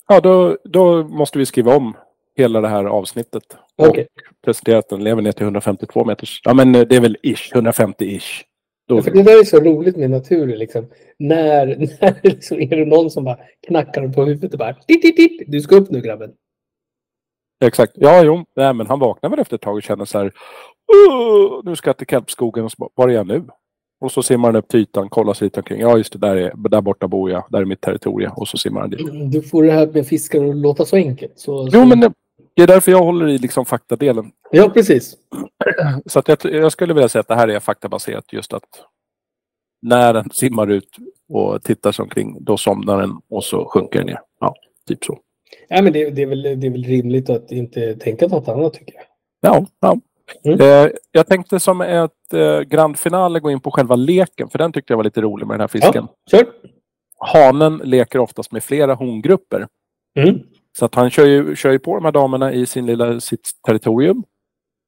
[0.08, 1.94] Ja, då, då måste vi skriva om
[2.38, 3.44] hela det här avsnittet.
[3.78, 4.00] Och
[4.46, 6.42] presentera att den lever ner till 152 meters.
[6.44, 8.44] Ja, men det är väl ish, 150-ish.
[8.88, 10.60] Då, För det där är så roligt med naturen.
[10.60, 10.88] Liksom.
[11.20, 11.66] När,
[12.02, 13.38] när liksom är det någon som bara
[13.68, 15.44] knackar på huvudet och bara titt, titt, titt.
[15.48, 16.32] Du ska upp nu grabben.
[17.66, 17.94] Exakt.
[17.96, 18.46] Ja, jo.
[18.56, 20.32] Nej, men han vaknar väl efter ett tag och känner så här.
[20.88, 22.66] "Åh, Nu ska jag till Kelpskogen.
[22.66, 23.44] Och så bara, Var är jag nu?
[24.00, 25.82] Och så simmar han upp till ytan, kollar sig lite omkring.
[25.82, 26.20] Ja, just det.
[26.20, 27.44] Där, är, där borta bor jag.
[27.50, 28.32] Där är mitt territorium.
[28.36, 29.32] Och så simmar han dit.
[29.32, 31.40] Du får det här med fiskar att låta så enkelt.
[31.40, 31.86] Så, Jo, så...
[31.86, 32.12] men det,
[32.54, 34.32] det är därför jag håller i liksom faktadelen.
[34.52, 35.18] Ja, precis.
[36.06, 38.34] Så att jag, jag skulle vilja säga att det här är faktabaserat.
[38.34, 38.64] Just att
[39.82, 40.90] när den simmar ut
[41.30, 44.20] och tittar sig omkring, då somnar den och så sjunker den ner.
[44.40, 44.56] Ja,
[44.88, 45.20] typ så.
[45.68, 48.74] Ja, men det, det, är väl, det är väl rimligt att inte tänka något annat
[48.74, 49.04] tycker jag.
[49.42, 49.98] Ja, ja.
[50.44, 50.62] Mm.
[50.62, 54.72] Eh, jag tänkte som ett eh, grand finale gå in på själva leken, för den
[54.74, 56.08] tyckte jag var lite rolig med den här fisken.
[56.32, 56.46] Kör!
[57.20, 59.68] Hanen leker oftast med flera hongrupper.
[60.20, 60.40] Mm.
[60.78, 63.50] Så att han kör ju, kör ju på de här damerna i sin lilla, sitt
[63.68, 64.24] territorium.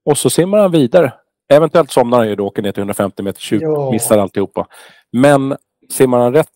[0.06, 1.13] Och så simmar han vidare.
[1.54, 3.91] Eventuellt somnar han ju då, åker ner till 150 meter djup, Ja.
[3.91, 4.67] missar alltihopa.
[5.12, 5.56] Men
[5.89, 6.47] simmar han rätt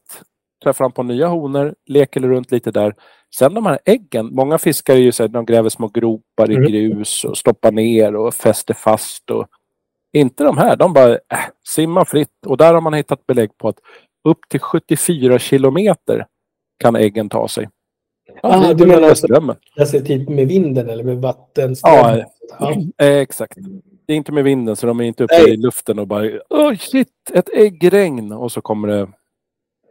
[0.64, 2.96] träffar han på nya honor, leker runt lite där.
[3.38, 6.56] Sen de här äggen, många fiskare är ju så här, de gräver små gropar i
[6.56, 6.72] Mm.
[6.72, 9.32] grus och stoppar ner och fäster fast.
[9.32, 9.48] Och...
[10.14, 11.20] Inte de här, de bara äh,
[11.76, 12.46] simmar fritt.
[12.46, 13.78] Och där har man hittat belägg på att
[14.24, 16.26] upp till 74 kilometer
[16.80, 17.70] kan äggen ta sig.
[18.44, 19.56] Ah, det du menar alltså-.
[19.80, 21.76] Alltså typ med vinden eller med vatten?
[21.82, 22.18] Ja,
[22.60, 22.72] ja.
[22.98, 23.58] Eh, exakt.
[24.08, 25.54] Det är inte med vinden så de är inte uppe Nej.
[25.54, 28.32] i luften och bara Oj shit, ett äggregn!
[28.32, 29.08] Och så kommer det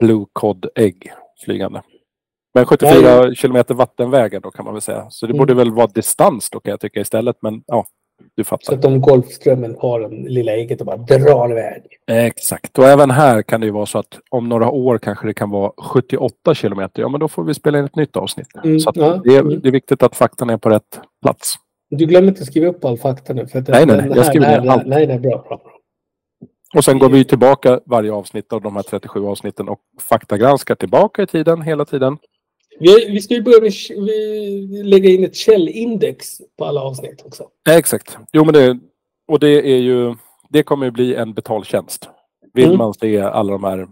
[0.00, 1.12] Blue Cod ägg
[1.44, 1.82] flygande.
[2.54, 5.06] Men 74 kilometer vattenvägar då kan man väl säga.
[5.10, 5.38] Så det Mm.
[5.38, 7.36] borde väl vara distans då kan jag tycka istället.
[7.40, 7.84] Men ja,
[8.36, 8.74] du Så fattar.
[8.78, 11.82] att om Golfströmmen har den lilla ägget och bara drar iväg.
[12.10, 12.78] Exakt.
[12.78, 15.50] Och även här kan det ju vara så att om några år kanske det kan
[15.50, 17.02] vara 78 kilometer.
[17.02, 18.46] Ja, men då får vi spela in ett nytt avsnitt.
[18.64, 19.60] Mm, Så ja, det, är, mm.
[19.60, 21.54] det är viktigt att faktan är på rätt plats.
[21.90, 23.46] Du glömmer inte att skriva upp all fakta nu.
[23.46, 24.86] För att Nej, nej, nej, jag skriver ner allt.
[24.86, 25.56] Nej, nej, bra, bra.
[25.56, 25.72] bra.
[26.76, 31.22] Och sen går vi tillbaka varje avsnitt av de här 37 avsnitten och faktagranskar tillbaka
[31.22, 32.18] i tiden hela tiden.
[32.78, 37.48] Vi, vi ska ju börja med vi, lägga in ett källindex på alla avsnitt också.
[37.70, 38.16] Exakt.
[38.32, 38.78] Jo, men det,
[39.28, 40.14] och det är ju,
[40.48, 42.08] det kommer ju bli en betaltjänst.
[42.54, 42.78] Vill Mm.
[42.78, 43.88] man se alla de här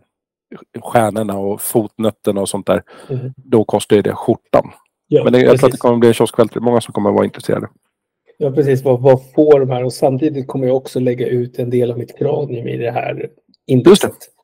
[0.82, 3.32] stjärnorna och fotnötterna och sånt där, Mm.
[3.36, 4.70] då kostar ju det skjortan.
[5.08, 6.60] Ja, Men det, jag tror att det kommer bli en kioskvältare.
[6.64, 7.68] Många som kommer vara intresserade.
[8.38, 8.84] Ja, precis.
[8.84, 9.84] Vad, vad får de här?
[9.84, 13.30] Och samtidigt kommer jag också lägga ut en del av mitt kranium i det här
[13.66, 14.10] indexet.
[14.10, 14.39] Just det,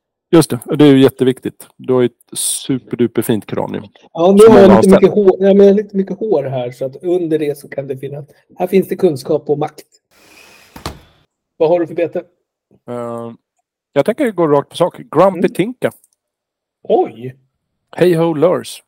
[0.65, 1.67] och det är ju jätteviktigt.
[1.77, 3.83] Du har ju ett superduper fint kranium.
[4.13, 6.43] Ja, nu har jag många lite mycket, hår, ja, men jag har lite mycket hår
[6.43, 8.25] här så att under det så kan det finnas.
[8.55, 9.87] Här finns det kunskap och makt.
[11.57, 12.23] Vad har du för bete?
[12.89, 13.31] Eh,
[13.93, 14.97] jag tänker gå rakt på sak.
[14.97, 15.53] Grumpy Mm.
[15.53, 15.91] Tinka.
[16.83, 17.35] Oj!
[17.95, 18.83] Hey Ho Lures.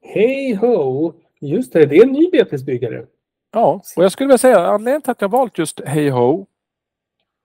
[0.00, 1.12] Hej ho!
[1.40, 3.06] Just det, det är en ny betesbyggare.
[3.52, 6.46] Ja, och jag skulle vilja säga anledningen till att jag valt just Hey Ho.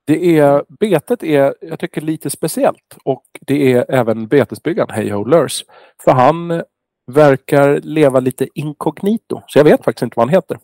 [0.07, 2.97] Det är, betet är, jag tycker, lite speciellt.
[3.03, 5.63] Och det är även betesbyggaren Hey Ho Lures.
[6.03, 6.63] För han
[7.11, 9.41] verkar leva lite inkognito.
[9.47, 10.59] Så jag vet faktiskt inte vad han heter.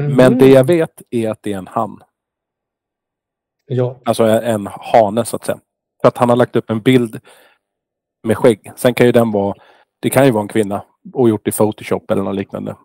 [0.00, 0.16] Mhm.
[0.16, 2.02] Men det jag vet är att det är en han.
[3.66, 5.60] Ja, Alltså en hane så att säga.
[6.02, 7.20] För att han har lagt upp en bild
[8.26, 8.72] med skägg.
[8.76, 9.54] Sen kan ju den vara,
[10.00, 12.76] det kan ju vara en kvinna och gjort i Photoshop eller något liknande.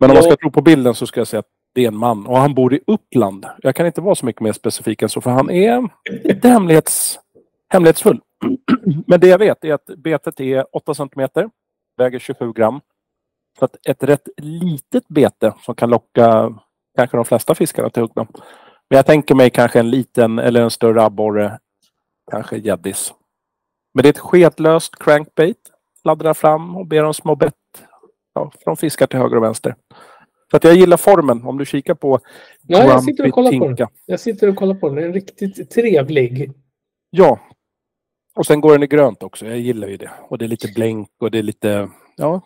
[0.00, 0.22] Men om man Ja.
[0.22, 2.54] ska tro på bilden så ska jag säga att det är en man och han
[2.54, 3.46] bor i Uppland.
[3.58, 5.88] Jag kan inte vara så mycket mer specifik än så för han är
[6.24, 7.18] lite hemlighets,
[7.68, 8.20] hemlighetsfull.
[9.06, 11.50] Men det jag vet är att betet är 8 centimeter,
[11.96, 12.80] väger 27 gram.
[13.58, 16.54] Så att ett rätt litet bete som kan locka
[16.96, 18.26] kanske de flesta fiskarna till hugna.
[18.90, 21.58] Men jag tänker mig kanske en liten eller en större abborre.
[22.30, 23.14] Kanske gäddis.
[23.94, 25.70] Men det är ett skedlöst crankbait.
[26.04, 27.54] laddar fram och ber om små bett.
[28.34, 29.74] Ja, från fiskar till höger och vänster.
[30.54, 31.44] Så att jag gillar formen.
[31.44, 32.20] Om du kikar på
[32.62, 33.88] ja jag sitter och kollar på den.
[34.06, 34.96] Jag sitter och kollar på den.
[34.96, 36.52] Den är riktigt trevlig.
[37.10, 37.40] Ja.
[38.34, 39.46] Och sen går den i grönt också.
[39.46, 40.10] Jag gillar ju det.
[40.28, 41.88] Och det är lite blänk och det är lite...
[42.16, 42.42] Ja,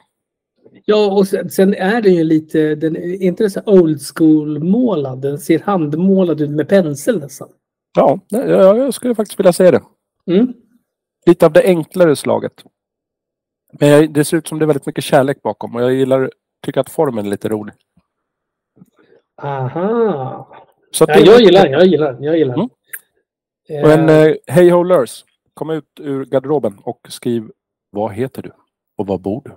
[0.85, 4.65] Ja, och sen, sen är den ju lite, den är inte det så old school
[4.65, 5.21] målad.
[5.21, 7.49] Den ser handmålad ut med pensel nästan.
[7.97, 9.83] ja jag, jag skulle faktiskt vilja säga det.
[10.31, 10.53] Mm.
[11.27, 12.65] Lite av det enklare slaget.
[13.81, 15.77] Men det ser ut som det är väldigt mycket kärlek bakom.
[15.77, 16.31] Och jag gillar,
[16.67, 17.75] tycker att formen är lite rolig.
[19.43, 20.49] Aha.
[20.91, 22.69] Så Ja, jag gillar jag gillar jag gillar den.
[23.85, 25.25] Och en Eh, eh, Hey Ho Lures.
[25.55, 27.51] kom ut ur garderoben och skriv
[27.91, 28.53] vad heter du
[28.99, 29.53] och var bor du?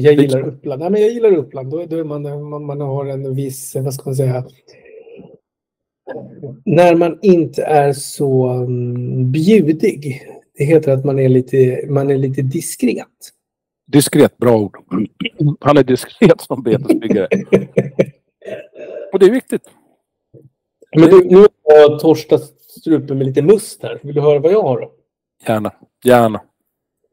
[0.00, 0.80] Jag gillar Uppland.
[0.80, 1.70] Nej, men jag gillar Uppland.
[1.70, 4.44] Då, då man, man, man har en viss, vad ska man säga,
[6.64, 10.22] när man inte är så um, bjudig.
[10.58, 13.06] Det heter att man är lite, man är lite diskret.
[13.86, 14.76] Diskret, bra ord.
[15.60, 17.28] Han är diskret som betesbyggare.
[19.16, 19.70] Och det är viktigt.
[20.96, 24.00] Men du, nu har jag torstat strupen med lite must här.
[24.02, 24.92] Vill du höra vad jag har då?
[25.46, 25.72] Gärna,
[26.04, 26.42] gärna.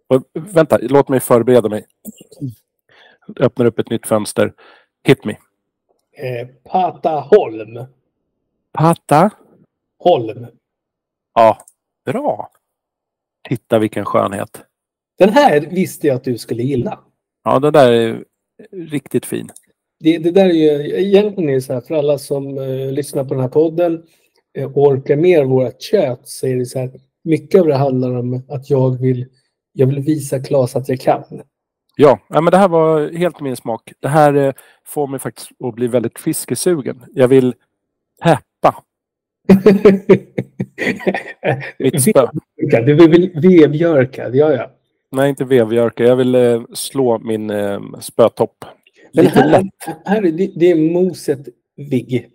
[0.08, 1.86] Och, vänta, låt mig förbereda mig.
[3.28, 4.54] Jag öppnar upp ett nytt fönster.
[5.04, 5.32] Hit me.
[6.12, 7.86] Eh, Pata Holm.
[8.72, 9.30] Pata.
[10.00, 10.48] Holm.
[11.34, 11.58] Ja,
[12.06, 12.52] bra.
[13.50, 14.66] Titta vilken skönhet.
[15.18, 17.00] Den här visste jag att du skulle gilla.
[17.44, 18.26] Ja, den där är
[18.72, 19.52] riktigt fin.
[20.04, 23.24] Det, det där är ju egentligen är det så här för alla som eh, lyssnar
[23.24, 24.04] på den här podden
[24.58, 26.92] eh, orkar mer vårat kött så är det så här.
[27.24, 29.26] Mycket av det handlar om att jag vill,
[29.74, 31.24] jag vill visa Claes att jag kan.
[31.96, 33.94] Ja, ja, men det här var helt min smak.
[34.00, 34.54] Det här eh,
[34.86, 37.04] får mig faktiskt att bli väldigt fiskesugen.
[37.14, 37.54] Jag vill
[38.22, 38.84] häppa.
[41.80, 42.28] Mitt spö.
[42.86, 44.70] Du vill vevjörka, det gör jag.
[45.12, 46.04] Nej, inte vevjörka.
[46.04, 48.66] Jag vill eh, slå min eh, spötopp.
[49.14, 49.66] Men Lite här, lätt.
[50.06, 51.40] här det, det är moset
[51.76, 52.30] Vig.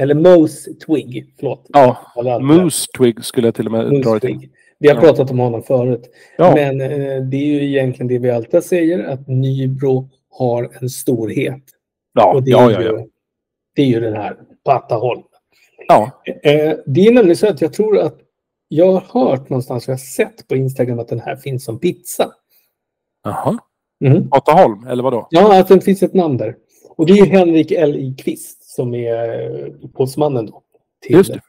[0.00, 1.66] Eller Mose Twig, förlåt.
[1.68, 1.96] Ja.
[2.40, 4.48] Moose Twig skulle jag till och med dra det till.
[4.78, 5.00] Vi har Ja.
[5.00, 6.10] pratat om honom förut.
[6.38, 10.90] Ja, Men eh, det är ju egentligen det vi alltid säger, att Nybro har en
[10.90, 11.62] storhet.
[12.14, 13.06] ja, Och det, ja, är ja, ju, ja.
[13.76, 15.22] det är ju den här Pattaholm.
[15.88, 16.22] ja.
[16.42, 18.18] Eh, det är nämligen så att jag tror att
[18.68, 22.32] jag har hört någonstans, jag har sett på Instagram att den här finns som pizza.
[23.24, 23.58] Jaha.
[24.04, 24.28] Mm.
[24.30, 25.26] Ataholm, eller vadå?
[25.30, 26.56] Ja, att det finns ett namn där.
[26.96, 27.96] Och det är Henrik L.
[27.96, 28.14] I.
[28.14, 30.62] Kvist som är eh, upphovsmannen då.
[31.02, 31.40] Till, Just det.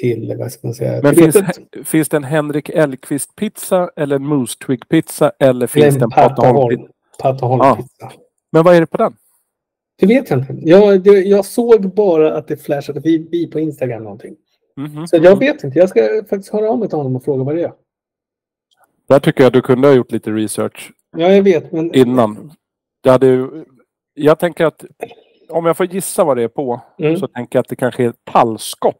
[0.00, 1.36] till, vad ska man säga, Men finns,
[1.84, 7.86] finns det en Henrik Elkvist-pizza eller en Moose Twig-pizza eller Eller finns det en Pataholm-pizza?
[7.98, 8.12] Ja.
[8.52, 9.16] Men vad är det på den?
[9.98, 10.56] Det vet jag inte.
[10.60, 14.36] Jag, det, jag såg bara att det flashade förbi på Instagram någonting.
[14.76, 15.06] Mhm.
[15.06, 15.78] Så jag vet inte.
[15.78, 17.72] Jag ska faktiskt höra av mig till honom och fråga vad det är.
[19.08, 21.72] Där tycker jag du kunde ha gjort lite research Ja, jag vet.
[21.72, 22.52] Men innan.
[23.02, 23.64] Det hade ju,
[24.14, 24.84] jag tänker att
[25.48, 27.16] om jag får gissa vad det är på Mm.
[27.16, 28.96] så tänker jag att det kanske är tallskott.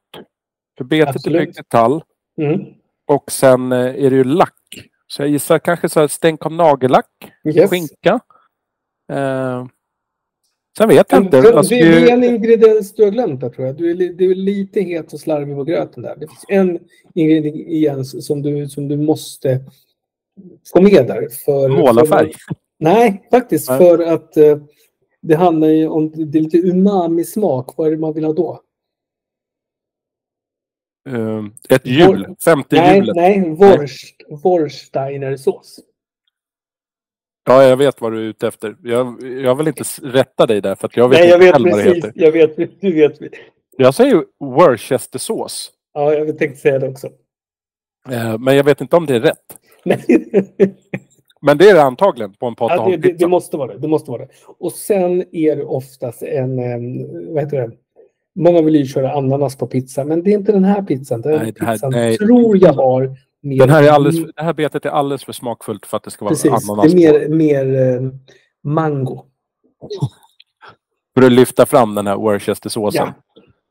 [0.79, 1.41] För betet är Absolut.
[1.41, 2.03] byggt i tall
[2.41, 2.61] Mm.
[3.07, 4.53] och sen eh, är det ju lack.
[5.07, 7.71] Så jag gissar kanske så här stänk av nagellack, Yes.
[7.71, 8.21] skinka.
[9.13, 9.67] Eh,
[10.79, 11.41] sen vet jag inte.
[11.41, 13.77] det, Alltså, det är en ingrediens du har glömt där, tror jag.
[13.77, 16.17] Du är, du är lite het och slarvig på gröten där.
[16.17, 16.79] Det finns en
[17.15, 19.61] ingrediens som du, som du måste
[20.73, 21.29] få med där.
[21.45, 22.33] För, Målarfärg.
[22.33, 23.79] För, nej, faktiskt Nej.
[23.79, 24.59] för att eh,
[25.23, 27.77] det handlar ju om det är lite umami-smak.
[27.77, 28.63] Vad är det man vill ha då?
[31.09, 32.37] Eh, ett hjul.
[32.45, 33.17] Femte Nej, hjulet.
[33.17, 35.81] nej, Worst, Worsteiner-sås.
[37.49, 38.77] Ja, jag vet vad du är ute efter.
[38.83, 41.71] Jag, jag vill inte rätta dig där för jag vet Nej, jag inte vet själv
[41.71, 42.05] vad det precis.
[42.05, 42.13] heter.
[42.15, 43.33] Jag vet, du vet.
[43.77, 45.73] Jag säger Worcestersås.
[45.93, 47.07] Ja, jag tänkte säga det också.
[48.09, 49.59] Eh, men jag vet inte om det är rätt.
[51.41, 53.79] Men det är det antagligen på en Ja, det, det, det måste vara det.
[53.79, 54.29] Det måste vara det.
[54.59, 56.57] Och sen är det oftast en,
[57.35, 57.71] vad heter det?
[58.39, 61.21] Många vill ju köra ananas på pizza, men det är inte den här pizzan.
[61.21, 62.17] Den Nej, här- pizzan nej.
[62.19, 63.59] tror jag har mer...
[63.59, 66.25] Den här är alldeles, det här betet är alldeles för smakfullt för att det ska
[66.25, 67.35] vara Precis, ananas det är på.
[67.35, 68.13] mer, mer em,
[68.65, 69.23] mango.
[71.15, 73.07] För att lyfta fram den här Worcestersåsen.
[73.07, 73.15] Ja.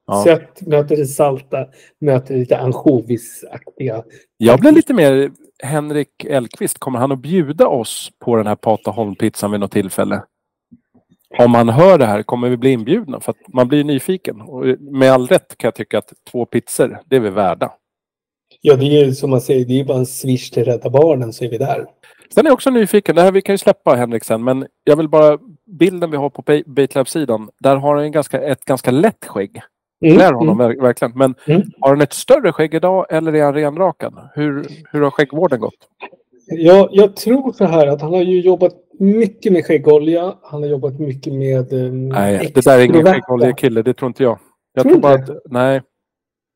[0.07, 0.23] Ja.
[0.23, 1.65] Sött möter det salta,
[2.01, 4.03] möter lite ansjovisaktiga.
[4.37, 5.31] Jag blir lite mer
[5.63, 6.79] Henrik Elkvist.
[6.79, 10.23] Kommer han att bjuda oss på den här Pataholmpizzan vid något tillfälle?
[11.39, 13.19] Om han hör det här, kommer vi bli inbjudna?
[13.19, 14.41] För man blir nyfiken.
[14.41, 17.71] Och med all rätt kan jag tycka att två pizzor, det är vi värda.
[18.61, 21.33] Ja, det är ju som man säger, det är bara en swish till Rädda Barnen
[21.33, 21.85] så är vi där.
[22.33, 23.15] Sen är jag också nyfiken.
[23.15, 25.39] Det här vi kan ju släppa Henrik sen, men jag vill bara
[25.79, 27.49] bilden vi har på Ba- Baitlab-sidan.
[27.59, 29.61] Där har han ganska, ett ganska lätt skägg.
[30.05, 31.11] Mm, Klär honom ver- verkligen.
[31.15, 31.61] Men Mm.
[31.79, 34.13] har han ett större skägg idag eller är han renrakad?
[34.35, 35.73] Hur, hur har skäggvården gått?
[36.47, 40.35] Jag, jag tror så här att han har ju jobbat mycket med skäggolja.
[40.43, 41.73] Han har jobbat mycket med...
[41.73, 43.81] Um, Nej, det där är ingen skäggoljekille.
[43.81, 44.39] Det tror inte jag.
[44.73, 45.81] Jag Tror tror bara att, nej.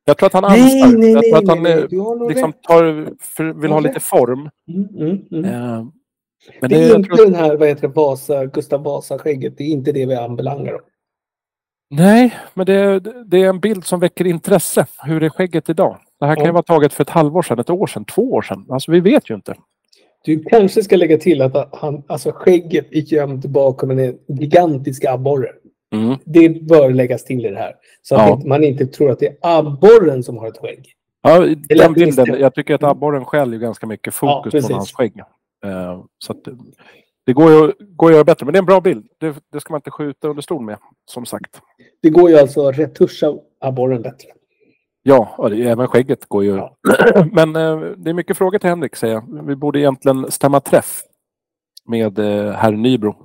[0.04, 0.98] Jag tror att han Nej, anstar.
[0.98, 1.72] nej, jag tror att han nej.
[1.72, 4.50] eh, liksom tar, för, vill ha lite form.
[4.68, 5.44] Mm, mm, mm.
[5.44, 5.84] Eh,
[6.60, 9.58] Men Det det, är jag inte tror, den här, vad heter det, Vasa, Gustav Vasa-skägget.
[9.58, 10.80] Det är inte det vi anbelangar.
[11.90, 14.86] Nej, men det, det är en bild som väcker intresse.
[15.04, 15.98] Hur är skägget idag?
[16.20, 16.52] Det här kan ju Ja.
[16.52, 18.66] vara taget för ett halvår sedan, ett år sedan, två år sedan.
[18.68, 19.54] Alltså vi vet ju inte.
[20.24, 25.48] Du kanske ska lägga till att han, alltså skägget är gömt bakom en gigantisk abborre.
[25.94, 26.16] Mm.
[26.24, 27.72] Det bör läggas till i det här.
[28.02, 28.42] Så att Ja.
[28.46, 30.92] man inte tror att det är abborren som har ett skägg.
[31.22, 32.40] Ja, den bilden.
[32.40, 34.68] Jag tycker att abborren skäl ju ganska mycket fokus precis.
[34.70, 35.12] på hans skägg.
[35.64, 36.48] Eh, så att
[37.26, 38.46] det, går ju går att göra bättre.
[38.46, 39.06] Men det är en bra bild.
[39.18, 41.60] Det, det ska man inte skjuta under stol med, som sagt.
[42.02, 44.28] Det går ju alltså att retuscha abborren bättre.
[45.02, 46.56] Ja, och även skägget går ju.
[46.56, 46.76] Ja.
[47.32, 49.44] Men eh, det är mycket frågor till Henrik, säger jag.
[49.46, 51.00] Vi borde egentligen stämma träff
[51.84, 53.16] med eh, herr Nybro.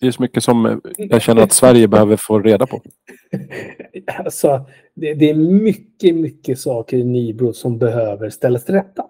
[0.00, 2.82] Det är så mycket som eh, jag känner att Sverige behöver få reda på.
[4.06, 9.04] Alltså, det, det är mycket, mycket saker i Nybro som behöver ställas till rätta.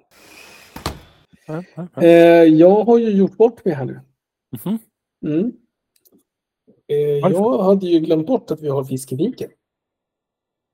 [2.03, 2.09] Eh,
[2.45, 4.01] jag har ju gjort bort mig här nu.
[4.65, 4.79] Mhm.
[5.27, 5.53] Mm.
[6.89, 6.97] Eh,
[7.31, 9.51] jag hade ju glömt bort att vi har fiskeviken.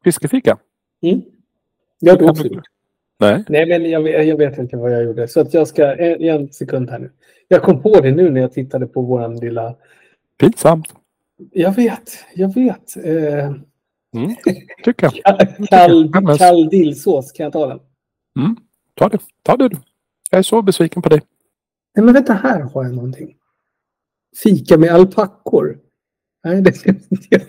[0.04, 0.58] Fiskefika?
[1.02, 1.22] Mm.
[1.98, 2.48] Jag du- också.
[3.20, 3.44] Nej.
[3.48, 5.28] Nej, men jag, vet- jag vet inte vad jag gjorde.
[5.28, 7.10] Så att jag ska, en, en sekund här nu.
[7.48, 9.76] Jag kom på det nu när jag tittade på våran lilla...
[10.40, 10.94] Pinsamt.
[11.52, 12.96] Jag vet, jag vet.
[12.96, 13.52] Eh,
[14.16, 14.36] Mm.
[14.84, 15.68] Tycker jag.
[15.68, 17.80] kall, kall dillsås, kan jag ta den?
[18.38, 18.56] Mm.
[18.94, 19.18] Ta det.
[19.42, 19.76] Ta det du.
[20.34, 21.22] Jag är så besviken på dig.
[21.96, 23.36] Nej, men vänta, här har jag någonting.
[24.42, 25.78] Fika med alpackor.
[26.44, 27.46] Nej, det ska jag inte.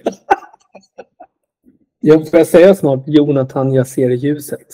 [1.99, 4.67] Jag får jag säga snart Jonathan, jag ser ljuset.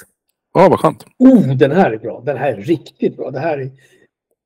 [0.53, 1.05] Ja, vad skönt.
[1.19, 2.21] Oh, den här är bra.
[2.25, 3.31] Den här är riktigt bra.
[3.31, 3.71] Det här är...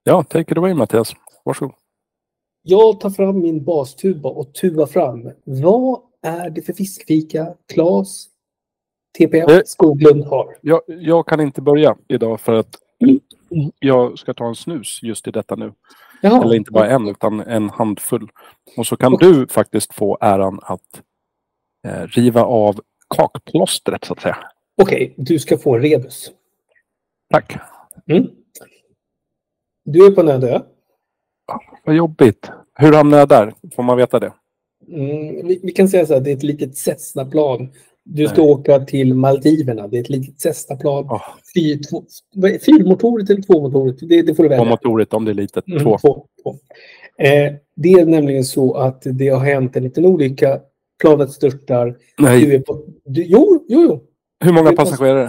[0.04, 1.14] Ja, take it away Mattias.
[1.46, 1.76] Varsågod.
[2.62, 5.32] Jag tar fram min bastuba och tuvar fram.
[5.44, 8.28] Vad är det för fiskfika Claes
[9.18, 9.62] TPF Eh.
[9.66, 10.58] Skoglund har?
[10.62, 12.80] Jag, jag kan inte börja idag för att
[13.80, 15.74] jag ska ta en snus just i detta nu.
[16.22, 16.44] Jaha.
[16.44, 18.30] Eller inte bara en, utan en handfull.
[18.78, 21.02] Och så kan du faktiskt få äran att
[21.88, 24.38] eh, riva av kakplåstret så att säga.
[24.82, 26.32] Okej, du ska få rebus.
[27.30, 27.58] Tack.
[28.08, 28.28] Mm.
[29.86, 30.62] Du är på en öde ö.
[31.84, 32.52] Vad jobbigt.
[32.74, 33.54] Hur hamnade jag där?
[33.76, 34.34] Får man veta det?
[34.88, 37.70] Mm, vi, vi kan säga så här, det är ett litet Cessna-plan.
[38.06, 38.52] Du ska Nej.
[38.52, 39.88] åka till Maldiverna.
[39.88, 41.04] Det är ett litet Cessna-plan.
[41.06, 41.22] Oh,
[41.56, 44.00] är- fyrmotorigt eller tvåmotorigt?
[44.10, 44.66] Det, det får du välja.
[44.66, 45.68] motoret om det är litet.
[45.68, 45.98] Mm, Två.
[45.98, 46.56] två, två.
[47.24, 50.60] Eh, det är nämligen så att det har hänt en liten olycka.
[51.02, 51.98] Planet störtar.
[52.20, 52.46] Nej.
[52.46, 54.02] Du är på, du, jo, jo, jo.
[54.46, 55.24] Hur många passagerare?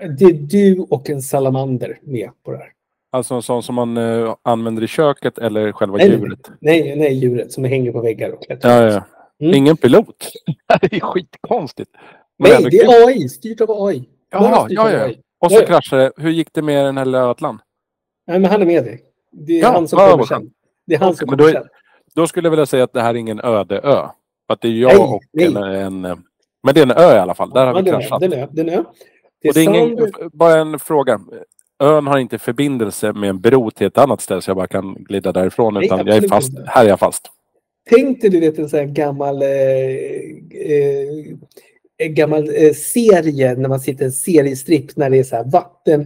[0.00, 2.68] Eh, Det är du och en salamander med på det här.
[3.12, 6.50] Alltså en sån som man eh, använder i köket eller själva nej, djuret?
[6.60, 8.82] Nej, nej, djuret som hänger på väggar och klättrar.
[8.86, 9.02] Ja, ja.
[9.40, 9.54] Mm.
[9.54, 10.30] Ingen pilot.
[10.80, 11.90] det är skitkonstigt.
[12.38, 13.28] Men Nej, det är AI.
[13.28, 14.08] Styrt av AI.
[14.30, 15.00] Jaha, ja, ja.
[15.04, 15.18] AI.
[15.40, 15.66] Och så Ja, ja.
[15.66, 16.12] kraschade det.
[16.22, 17.60] Hur gick det med den här ödlan?
[18.26, 19.02] Nej, men han är med dig.
[19.32, 20.50] Det är Ja, han som kommer sen.
[20.86, 21.64] Det är han som men kommer då.
[22.14, 24.06] Då skulle jag vilja säga att det här är ingen öde ö.
[24.48, 25.46] Att det är jag Nej, och nej.
[25.46, 26.04] En, en...
[26.04, 26.16] eh,
[26.62, 27.50] Men det är en ö i alla fall.
[27.50, 28.20] Där har Ja, vi den är, kraschat.
[28.20, 28.84] den är, den är.
[29.42, 31.20] Det är, Och det är ingen, bara en fråga.
[31.82, 34.94] Ön har inte förbindelse med en bro till ett annat ställe så jag bara kan
[34.94, 35.74] glida därifrån.
[35.74, 36.48] Nej, Utan jag är fast.
[36.48, 36.64] inte.
[36.66, 37.30] Här är jag fast.
[37.90, 41.36] Tänk dig du vet en sån här gammal, eh, eh,
[41.98, 45.44] en gammal eh, serie när man sitter i en seriestripp när det är så här
[45.44, 46.00] vatten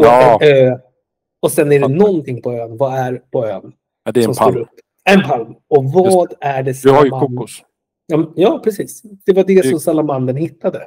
[0.00, 0.38] och Ja.
[0.42, 0.78] en ö.
[1.42, 2.76] Och sen är det någonting på ön.
[2.76, 3.72] Vad är på ön?
[4.04, 4.66] Ja, det är en palm.
[5.10, 5.54] En palm.
[5.68, 7.62] Och vad är det Du har ju kokos.
[8.06, 9.02] Ja, ja, precis.
[9.26, 10.86] Det var det Det- som salamandern hittade.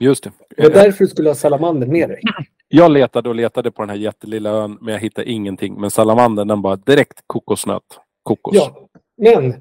[0.00, 0.30] Just det.
[0.56, 2.20] Det var därför du skulle ha salamandern med dig.
[2.68, 5.80] Jag letade och letade på den här jättelilla ön men jag hittade ingenting.
[5.80, 7.82] Men salamandern den bara direkt kokosnöt.
[8.22, 8.56] Kokos.
[8.56, 8.88] Ja,
[9.22, 9.54] men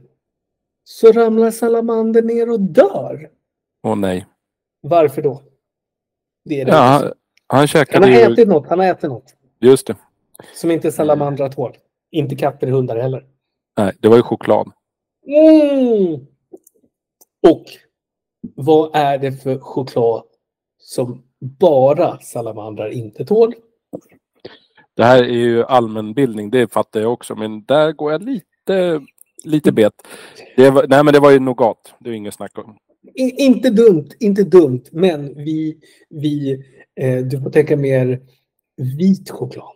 [0.87, 3.29] så ramlar salamandern ner och dör.
[3.83, 4.25] Åh nej.
[4.81, 5.41] Varför då?
[6.45, 6.71] Det är det.
[6.71, 7.11] Ja, han,
[7.47, 8.15] han han har ju...
[8.15, 8.67] ätit något.
[8.67, 9.35] Han har ätit något.
[9.59, 9.95] Just det.
[10.53, 11.77] Som inte salamandrar tål.
[12.11, 13.25] Inte katter och hundar heller.
[13.77, 14.71] Nej, det var ju choklad.
[15.27, 16.27] Mm.
[17.47, 17.65] Och
[18.55, 20.23] vad är det för choklad
[20.77, 23.53] som bara salamandrar inte tål?
[24.93, 27.35] Det här är ju allmänbildning, det fattar jag också.
[27.35, 29.01] Men där går jag lite,
[29.45, 29.93] lite bet.
[30.55, 31.93] Det var, nej men det var ju nougat.
[31.99, 32.77] Det är inget snack om.
[33.15, 35.77] I, inte dumt, inte dumt, men vi,
[36.09, 36.63] vi
[36.99, 38.19] eh, du får tänka mer
[38.97, 39.75] vit choklad.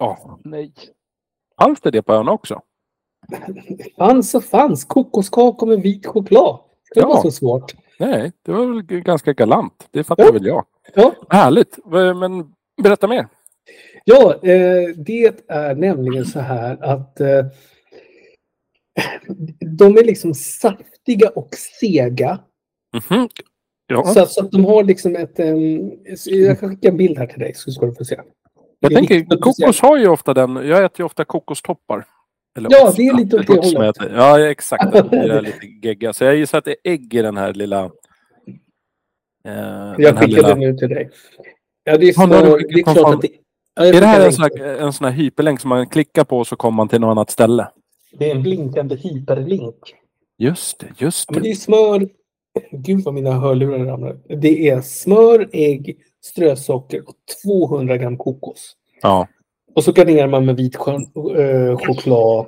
[0.00, 0.72] Ja, nej.
[1.60, 2.60] Fanns det det på ön också?
[3.98, 6.58] Fanns och fanns kokoskakor med vit choklad.
[6.94, 7.22] Det var Ja.
[7.22, 7.74] så svårt.
[7.98, 9.88] Nej, det var väl ganska galant.
[9.90, 10.32] Det fattar Ja.
[10.32, 10.64] väl jag.
[10.94, 11.78] Ja, Härligt.
[12.20, 13.28] Men berätta mer.
[14.04, 17.44] ja eh, det är nämligen så här att eh,
[19.78, 21.48] de är liksom saftiga och
[21.80, 22.38] sega.
[23.10, 23.28] Mhm.
[23.86, 24.04] Ja.
[24.04, 25.40] Så, så att de har liksom ett...
[25.40, 25.92] Um,
[26.24, 28.20] jag kan skicka en bild här till dig så ska du få se.
[28.80, 30.56] Jag tänker, kokos har ju ofta den.
[30.56, 32.06] Jag äter ju ofta kokostoppar.
[32.58, 33.96] Eller Ja, det är lite åt det hållet.
[34.14, 34.92] Ja, exakt.
[34.92, 36.12] Det är lite gegga.
[36.12, 37.84] Så jag gissar att det är ägg i den här lilla...
[39.44, 40.48] Eh, Jag lilla...
[40.48, 41.10] den nu till dig.
[41.84, 43.28] Ja, det är, skickat det är klart att det...
[43.74, 46.38] Ja, Är det här en sån här, en sån här hyperlänk som man klickar på
[46.38, 47.68] och så kommer man till något annat ställe?
[48.12, 49.94] Det är en blinkande hyperlink.
[50.38, 51.52] Just det, just Ja, Men det det.
[51.52, 52.08] är smör,
[52.72, 54.16] Gud vad mina hörlurar ramlar.
[54.36, 58.76] Det är smör, ägg, strösocker och 200 gram kokos.
[59.02, 59.28] Ja.
[59.74, 62.46] Och så garnerar man med vit eh, choklad.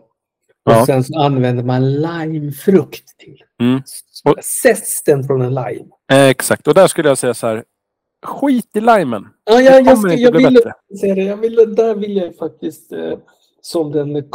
[0.65, 0.87] Och Ja.
[0.87, 3.43] sen så använder man limefrukt till.
[3.61, 3.83] Mm.
[3.87, 5.87] Så Zesten från en lime.
[6.13, 7.65] Eh, Exakt, och där skulle jag säga så här.
[8.27, 9.29] Skit i limen.
[9.45, 10.61] Ja, Det jag, ska, jag vill
[11.01, 11.23] säga det.
[11.23, 13.19] Jag vill, där vill jag faktiskt, eh,
[13.61, 14.31] som den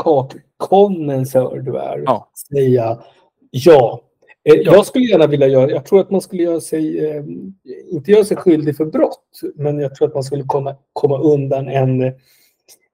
[0.59, 2.29] kakkonnässör du är, Ja.
[2.49, 2.97] säga
[3.51, 4.01] ja.
[4.43, 4.73] Eh, Ja.
[4.75, 7.23] Jag skulle gärna vilja göra, jag tror att man skulle göra sig, eh,
[7.91, 11.67] inte göra sig skyldig för brott, men jag tror att man skulle komma, komma undan
[11.67, 12.13] en,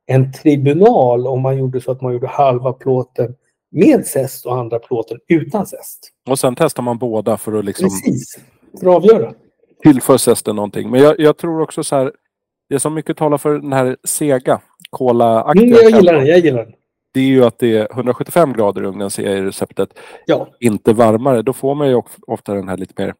[0.06, 3.36] en tribunal om man gjorde så att man gjorde halva plåten
[3.72, 6.12] med zest och andra plåten utan zest.
[6.30, 8.40] Och sen testar man båda för att liksom Precis,
[8.80, 9.34] för att avgöra.
[9.84, 10.90] tillför zesten någonting.
[10.90, 12.12] Men jag, jag tror också så här.
[12.70, 16.66] Det som mycket talar för den här sega, kola-aktiga Mm, jag gillar den, jag gillar
[16.66, 16.74] den.
[17.14, 20.00] Det är ju att det är 175 grader i ugnen ser jag i receptet.
[20.26, 20.48] Ja.
[20.60, 21.42] Inte varmare.
[21.42, 23.14] Då får man ju of- ofta den här lite mer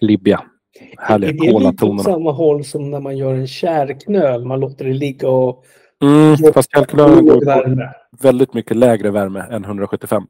[0.00, 0.42] libbiga,
[0.80, 4.44] Är härliga det lite åt samma håll som när man gör en kärknöl?
[4.44, 5.64] Man låter det ligga och...
[6.02, 7.88] Mm, fast kalkylen går på
[8.20, 10.22] väldigt mycket lägre värme än 175.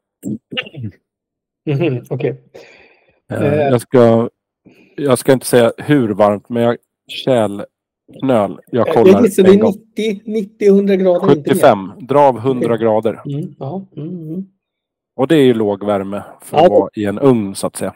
[1.66, 2.44] Mhm, Okej.
[3.32, 3.54] Eh, Eh.
[3.68, 4.28] Jag, ska,
[4.96, 6.76] jag ska inte säga hur varmt, men jag
[8.12, 8.58] kärlknöl.
[8.70, 9.72] Jag Jag kollar gissar det en är gång.
[9.96, 11.28] 90, 90 100 grader.
[11.36, 11.54] inte mer.
[11.54, 11.92] 75.
[12.00, 13.22] Dra av 100 grader.
[13.26, 14.44] Mm, ja, mm, mm.
[15.16, 16.68] Och det är ju låg värme för att Ja.
[16.68, 17.94] vara i en ugn så att säga.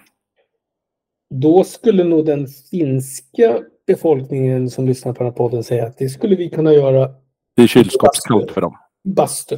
[1.35, 6.09] Då skulle nog den finska befolkningen som lyssnar på den här podden säga att det
[6.09, 7.11] skulle vi kunna göra
[7.57, 8.77] Det är kylskåpskallt för dem.
[9.05, 9.57] bastu.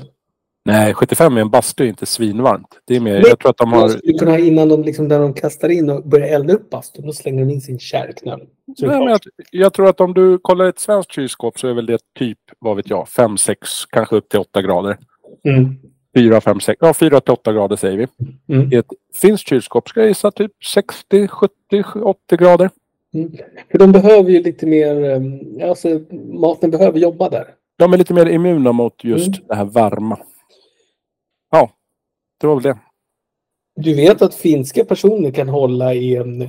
[0.65, 2.81] Nej, 75 i en bastu är inte svinvarmt.
[2.87, 4.19] Det är mer, Nej, jag tror att de har...
[4.19, 7.45] kunna innan de, liksom, där de kastar in och börjar elda upp bastun, då slänger
[7.45, 8.41] de in sin kärknöl.
[8.77, 12.39] Jag, jag tror att om du kollar ett svenskt kylskåp så är väl det typ,
[12.59, 14.99] vad vet jag, 5, 6, kanske upp till 8 grader.
[15.49, 15.77] mm,
[16.17, 18.07] 4, 5, 6, ja 4 till 8 grader säger vi.
[18.55, 18.87] mm, I ett
[19.23, 21.53] finskt kylskåp ska jag gissa typ 60, 70,
[22.03, 22.71] 80 grader.
[23.15, 23.33] mm.
[23.71, 25.89] För de behöver ju lite mer, eh, alltså
[26.33, 27.45] maten behöver jobba där.
[27.79, 29.41] De är lite mer immuna mot just Mm.
[29.49, 30.19] det här varma.
[32.41, 32.79] Det var väl det.
[33.77, 36.43] Du vet att finska personer kan hålla i, en,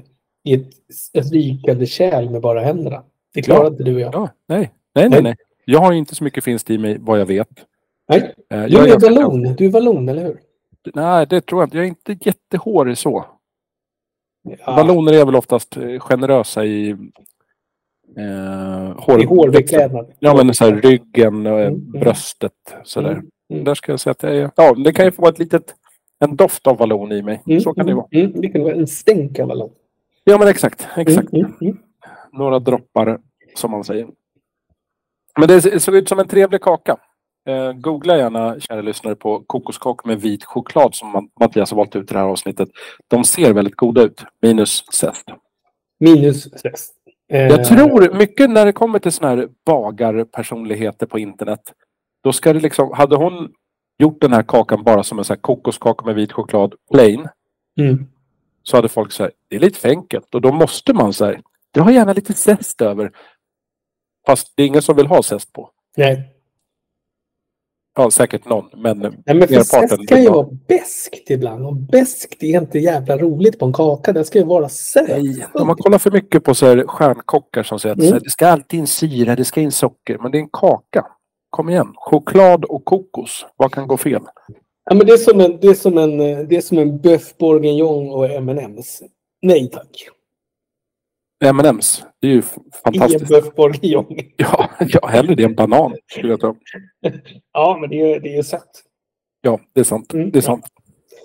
[0.44, 0.68] i ett,
[1.14, 3.04] ett rykande kärl med bara händerna.
[3.34, 3.68] Det klarar Ja.
[3.68, 4.14] inte du och jag.
[4.16, 4.72] Ja, nej.
[4.96, 5.36] Nej, nej, nej.
[5.66, 7.48] Jag har inte så mycket finskt i mig vad jag vet.
[8.10, 9.56] Nej, Eh, du jag är ganska- vallon.
[9.58, 10.40] Du är vallon, eller hur?
[10.96, 11.78] Nej, det tror jag inte.
[11.78, 13.26] Jag är inte jättehårig så.
[14.66, 16.90] Ja, Balloner är väl oftast eh, generösa i
[18.18, 20.12] eh, hår, I hårbeklädnad.
[20.20, 21.92] Ja, men så här, ryggen och Mm, mm.
[21.92, 22.52] bröstet.
[22.84, 23.12] Sådär.
[23.12, 23.64] Mm, mm.
[23.64, 24.52] Där ska jag säga att jag är...
[24.56, 25.76] Ja, det kan ju få ett litet,
[26.22, 27.44] en doft av vallon i mig.
[27.48, 28.22] Mm, Så kan det mm, vara.
[28.26, 29.72] Mm, det kan vara en stänk av vallon.
[30.24, 30.88] Ja, men exakt.
[30.98, 31.34] exakt.
[31.34, 31.78] Mm, mm, mm.
[32.34, 33.20] Några droppar,
[33.56, 34.08] som man säger.
[35.40, 36.98] Men det såg ut som en trevlig kaka.
[37.48, 42.12] Eh, googla gärna, kära lyssnare, på kokoskakor med vit choklad som Mattias har valt ut
[42.12, 42.70] i det här avsnittet.
[43.08, 45.26] De ser väldigt goda ut, minus zest.
[46.00, 46.82] Minus sex.
[47.34, 51.74] Eh, Jag tror mycket när det kommer till såna här bagarpersonligheter på internet.
[52.24, 53.52] Då ska det liksom, hade hon
[54.00, 57.28] gjort den här kakan bara som en så här kokoskaka med vit choklad plain.
[57.80, 58.08] Mm.
[58.64, 60.36] Så hade folk sagt det är lite för enkelt.
[60.36, 61.42] Och då måste man säga
[61.74, 63.12] dra gärna lite zest över.
[64.28, 65.70] Fast det är ingen som vill ha zest på.
[65.98, 66.28] Nej.
[67.96, 68.70] Ja, säkert någon.
[68.82, 71.66] Men Nej, men för zest kan ju vara beskt ibland.
[71.66, 74.14] Och beskt är inte jävla roligt på en kaka.
[74.14, 75.08] Det ska ju vara söt.
[75.08, 78.20] nej, om man kollar för mycket på så här stjärnkockar som säger att Mm.
[78.24, 80.18] det ska alltid in syra, det ska in socker.
[80.18, 81.06] Men det är en kaka.
[81.52, 81.94] Kom igen.
[81.96, 83.46] Choklad och kokos.
[83.56, 84.22] Vad kan gå fel?
[84.84, 87.38] Ja, men det, är som en, det, är som en, det är som en bœuf
[87.40, 89.02] bourguignon och M&M's.
[89.42, 90.08] Nej tack.
[91.44, 92.04] M&M's.
[92.20, 93.32] Det är ju f- Ingen fantastiskt.
[93.32, 94.06] bœuf bourguignon.
[94.38, 95.96] Ja, ja, hellre det än banan.
[96.12, 96.56] Skulle jag ta.
[97.54, 98.84] Ja, men det är, det är sött.
[99.42, 100.14] Ja, det är sant.
[100.14, 100.46] Mm, Det är ja.
[100.46, 100.66] sant.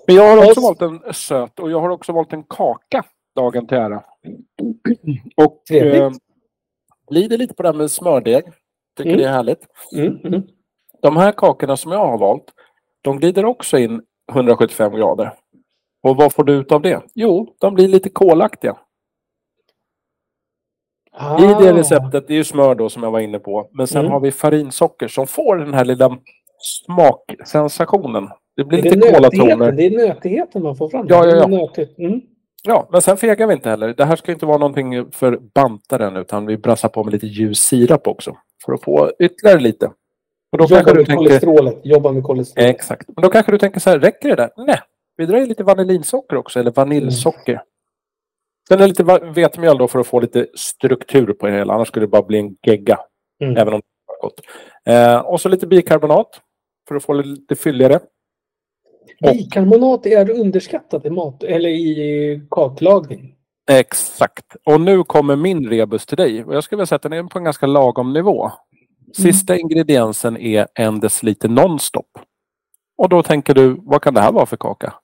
[0.07, 3.05] Men jag har också valt en söt och jag har också valt en kaka
[3.37, 4.05] dagen till ära.
[5.37, 6.13] Och eh,
[7.11, 8.45] lider lite på det här med smördeg.
[8.97, 9.21] Tycker Mm.
[9.23, 9.67] det är härligt.
[9.97, 10.43] Mm, mm.
[11.03, 12.45] De här kakorna som jag har valt,
[13.03, 15.33] de glider också in 175 grader.
[16.03, 17.03] Och vad får du ut av det?
[17.15, 18.77] Jo, de blir lite kolaktiga.
[21.13, 21.45] Ah.
[21.45, 23.69] I det receptet, det är ju smör då som jag var inne på.
[23.73, 24.13] Men sen Mm.
[24.13, 26.19] har vi farinsocker som får den här lilla
[26.59, 28.29] smaksensationen.
[28.57, 29.73] Det blir det, lite kolatoner.
[29.73, 31.07] det är nötigheten man får fram.
[31.09, 31.85] Ja, ja, ja.
[31.99, 32.21] Mm.
[32.63, 33.95] Ja, men sen fegar vi inte heller.
[33.95, 37.59] Det här ska inte vara någonting för bantaren utan vi brassar på med lite ljus
[37.59, 38.37] sirap också.
[38.65, 39.87] För att få ytterligare lite.
[40.53, 41.25] Och då Jobba kanske du med tänker...
[41.25, 41.81] kolesterolet.
[41.85, 42.75] Jobba med kolesterolet.
[42.75, 43.09] Exakt.
[43.09, 44.51] Men då kanske du tänker så här, räcker det där?
[44.57, 44.81] Nej,
[45.17, 47.63] vi drar i lite vanillinsocker också, eller vaniljsocker.
[48.69, 51.89] Sen är det lite vetemjöl då för att få lite struktur på det hela, annars
[51.89, 52.99] skulle det bara bli en gegga.
[53.41, 53.57] Mm.
[53.57, 54.41] Även om det var gott.
[54.85, 56.41] Eh, och så lite bikarbonat
[56.89, 58.01] för att få det lite fylligare.
[59.21, 63.36] Bikarbonat är underskattat i mat eller i kaklagning.
[63.71, 64.57] Exakt.
[64.65, 66.45] Och nu kommer min rebus till dig.
[66.45, 68.53] Och jag skulle vilja säga att den är på en ganska lagom nivå.
[69.17, 69.61] Sista mm.
[69.61, 72.19] ingrediensen är en deciliter nonstop.
[72.97, 74.95] Och då tänker du, vad kan det här vara för kaka?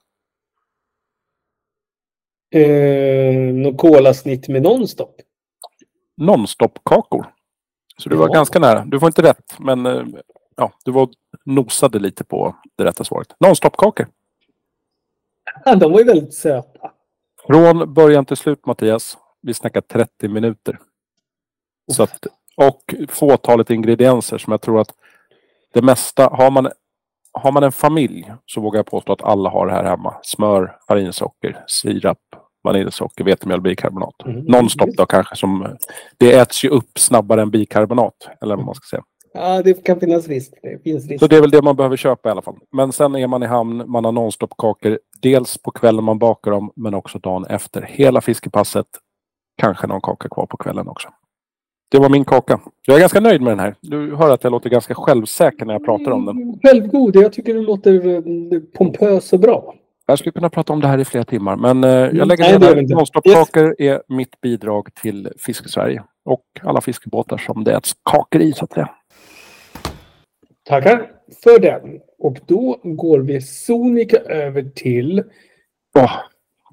[2.55, 5.15] Eh, något kolasnitt med nonstop.
[6.17, 7.25] Nonstop-kakor.
[7.97, 8.33] Så du var ja.
[8.33, 8.85] ganska nära.
[8.85, 10.03] Du får inte rätt, men eh,
[10.55, 11.09] ja, du var
[11.45, 13.35] nosade lite på det rätta svaret.
[13.39, 14.07] Nonstop-kakor.
[15.65, 16.91] Ja, de var ju väldigt söta.
[17.47, 19.17] Från början till slut Mattias.
[19.41, 20.79] Vi snackar 30 minuter.
[21.91, 22.27] Så att,
[22.57, 24.91] och fåtalet ingredienser som jag tror att
[25.73, 26.69] det mesta, har man,
[27.31, 30.15] har man en familj så vågar jag påstå att alla har det här hemma.
[30.21, 32.17] Smör, farinsocker, sirap,
[32.63, 34.25] vaniljsocker, vetemjöl, bikarbonat.
[34.25, 34.45] Mm.
[34.45, 35.77] Nonstop då kanske som,
[36.17, 38.29] det äts ju upp snabbare än bikarbonat.
[38.41, 39.03] Eller vad man ska säga.
[39.33, 40.53] Ja, det kan finnas risk.
[40.61, 41.19] Det finns risk.
[41.19, 42.55] Så det är väl det man behöver köpa i alla fall.
[42.71, 44.99] Men sen är man i hamn, man har nonstop-kakor.
[45.21, 47.81] Dels på kvällen man bakar dem, men också dagen efter.
[47.81, 48.85] Hela fiskepasset.
[49.61, 51.09] Kanske någon kaka kvar på kvällen också.
[51.91, 52.59] Det var min kaka.
[52.87, 53.75] Jag är ganska nöjd med den här.
[53.81, 56.59] Du hör att jag låter ganska självsäker när jag pratar om den.
[56.63, 57.15] Självgod.
[57.15, 58.21] Jag tycker den låter eh,
[58.77, 59.73] pompös och bra.
[60.05, 62.75] Jag skulle kunna prata om det här i flera timmar, men eh, jag lägger ner
[62.75, 62.95] det.
[62.95, 68.63] Nonstop-kakor är mitt bidrag till Fiske-Sverige och alla fiskebåtar som det äts kakor i, så
[68.65, 68.89] att säga.
[70.63, 71.11] Tackar
[71.43, 71.99] för den.
[72.19, 75.19] Och då går vi sonika över till...
[75.95, 76.11] Oh,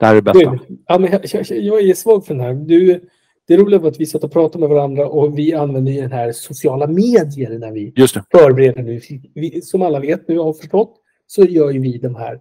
[0.00, 0.58] det här är det bästa.
[0.86, 2.54] Ja, men jag, jag, jag, är svag för den här.
[2.54, 3.08] Du,
[3.48, 6.32] det roliga var att vi satt och pratade med varandra och vi använder den här
[6.32, 8.24] sociala medier när vi Just det.
[8.30, 9.00] förbereder nu.
[9.34, 12.40] Vi, som alla vet nu har förstått så gör ju vi de här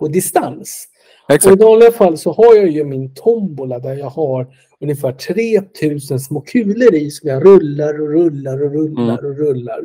[0.00, 0.88] på distans.
[1.28, 1.52] Exakt.
[1.52, 4.46] Och I vanliga fall så har jag ju min tombola där jag har
[4.80, 9.30] ungefär 3000 små kulor i som jag rullar och rullar och rullar mm.
[9.30, 9.80] och rullar.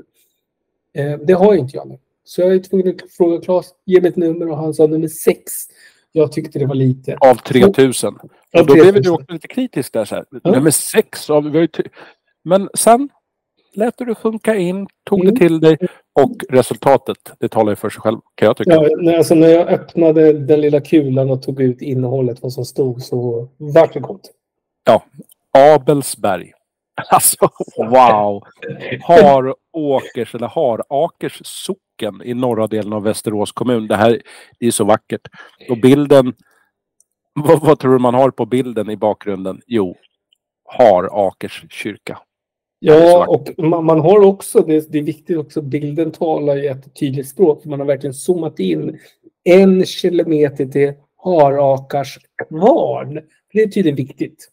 [0.98, 1.98] Eh, det har inte jag nu.
[2.24, 5.08] Så jag är tvungen att fråga Claes, ge mig ett nummer och han sa nummer
[5.08, 5.52] sex.
[6.12, 7.18] Jag tyckte det var lite.
[7.22, 8.16] Av 3000.
[8.54, 10.06] Och då blev du också lite kritisk där.
[10.06, 10.26] Så här.
[10.44, 10.52] Ja.
[10.52, 11.30] Nummer sex.
[11.30, 11.68] Av,
[12.44, 13.10] men sen
[13.74, 15.34] lät du det sjunka in, tog mm.
[15.34, 15.78] det till dig
[16.20, 18.72] och resultatet, det talar ju för sig själv kan jag tycka.
[18.72, 23.02] Ja, alltså när jag öppnade den lilla kulan och tog ut innehållet, vad som stod,
[23.02, 24.32] så vart det gott.
[24.84, 25.04] Ja,
[25.54, 26.54] Abelsberg.
[27.10, 28.44] Alltså, wow!
[29.02, 33.88] Haråkers eller Harakers socken i norra delen av Västerås kommun.
[33.88, 34.22] Det här
[34.60, 35.28] är så vackert.
[35.70, 36.34] Och bilden,
[37.34, 39.62] vad, vad tror du man har på bilden i bakgrunden?
[39.68, 39.96] Jo,
[40.66, 42.20] Harakers kyrka.
[42.80, 46.96] Ja, och man, man, har också, det, det, är viktigt också, bilden talar ju ett
[46.96, 47.66] tydligt språk.
[47.66, 49.00] Man har verkligen zoomat in
[49.44, 50.94] en kilometer till
[51.24, 53.22] Harakars kvarn.
[53.54, 54.50] Det är tydligen viktigt.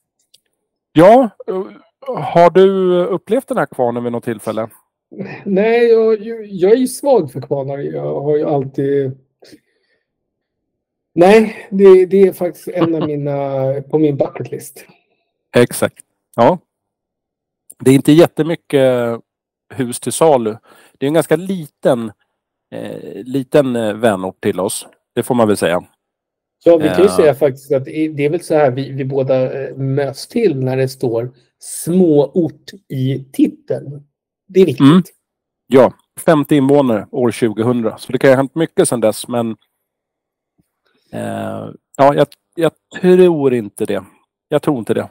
[0.92, 1.30] Ja,
[2.06, 4.68] har du upplevt den här kvarnen vid något tillfälle?
[5.44, 7.78] Nej, jag, jag är svag för kvarnar.
[7.78, 9.18] Jag har ju alltid...
[11.14, 13.38] Nej, det, det är faktiskt en av mina
[13.90, 14.84] på min bucketlist.
[15.56, 16.04] Exakt.
[16.36, 16.58] Ja.
[17.78, 19.20] Det är inte jättemycket
[19.74, 20.56] hus till salu.
[20.98, 22.12] Det är en ganska liten,
[22.70, 24.86] eh, liten eh, vänort till oss.
[25.14, 25.84] Det får man väl säga.
[26.64, 29.68] Ja, vi kan ju säga faktiskt att det är väl så här vi, vi båda
[29.68, 34.06] eh, möts till när det står småort i titeln.
[34.48, 34.86] Det är viktigt.
[34.86, 35.02] Mm.
[35.66, 37.92] Ja, 50 invånare år 2000.
[37.98, 39.50] Så det kan ha hänt mycket sedan dess, men
[41.12, 44.04] eh, ja, jag, jag, tror inte det.
[44.48, 45.08] Jag tror inte det.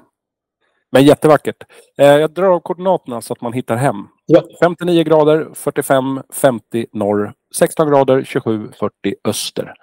[0.92, 1.64] Men jättevackert.
[1.98, 4.08] Eh, jag drar av koordinaterna så att man hittar hem.
[4.26, 4.44] Ja.
[4.60, 9.74] 59 grader, 45, 50 norr, 16 grader, 27, 40 öster.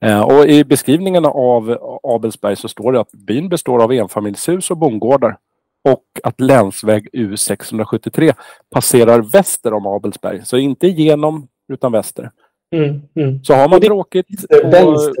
[0.00, 4.76] Eh, och I beskrivningen av Abelsberg så står det att byn består av enfamiljshus och
[4.76, 5.36] bondgårdar
[5.84, 8.34] och att länsväg U673
[8.70, 10.40] passerar väster om Abelsberg.
[10.44, 12.30] Så inte genom utan väster.
[12.74, 13.44] Mm, mm.
[13.44, 14.44] Så har man tråkigt...
[14.64, 15.14] Vänster,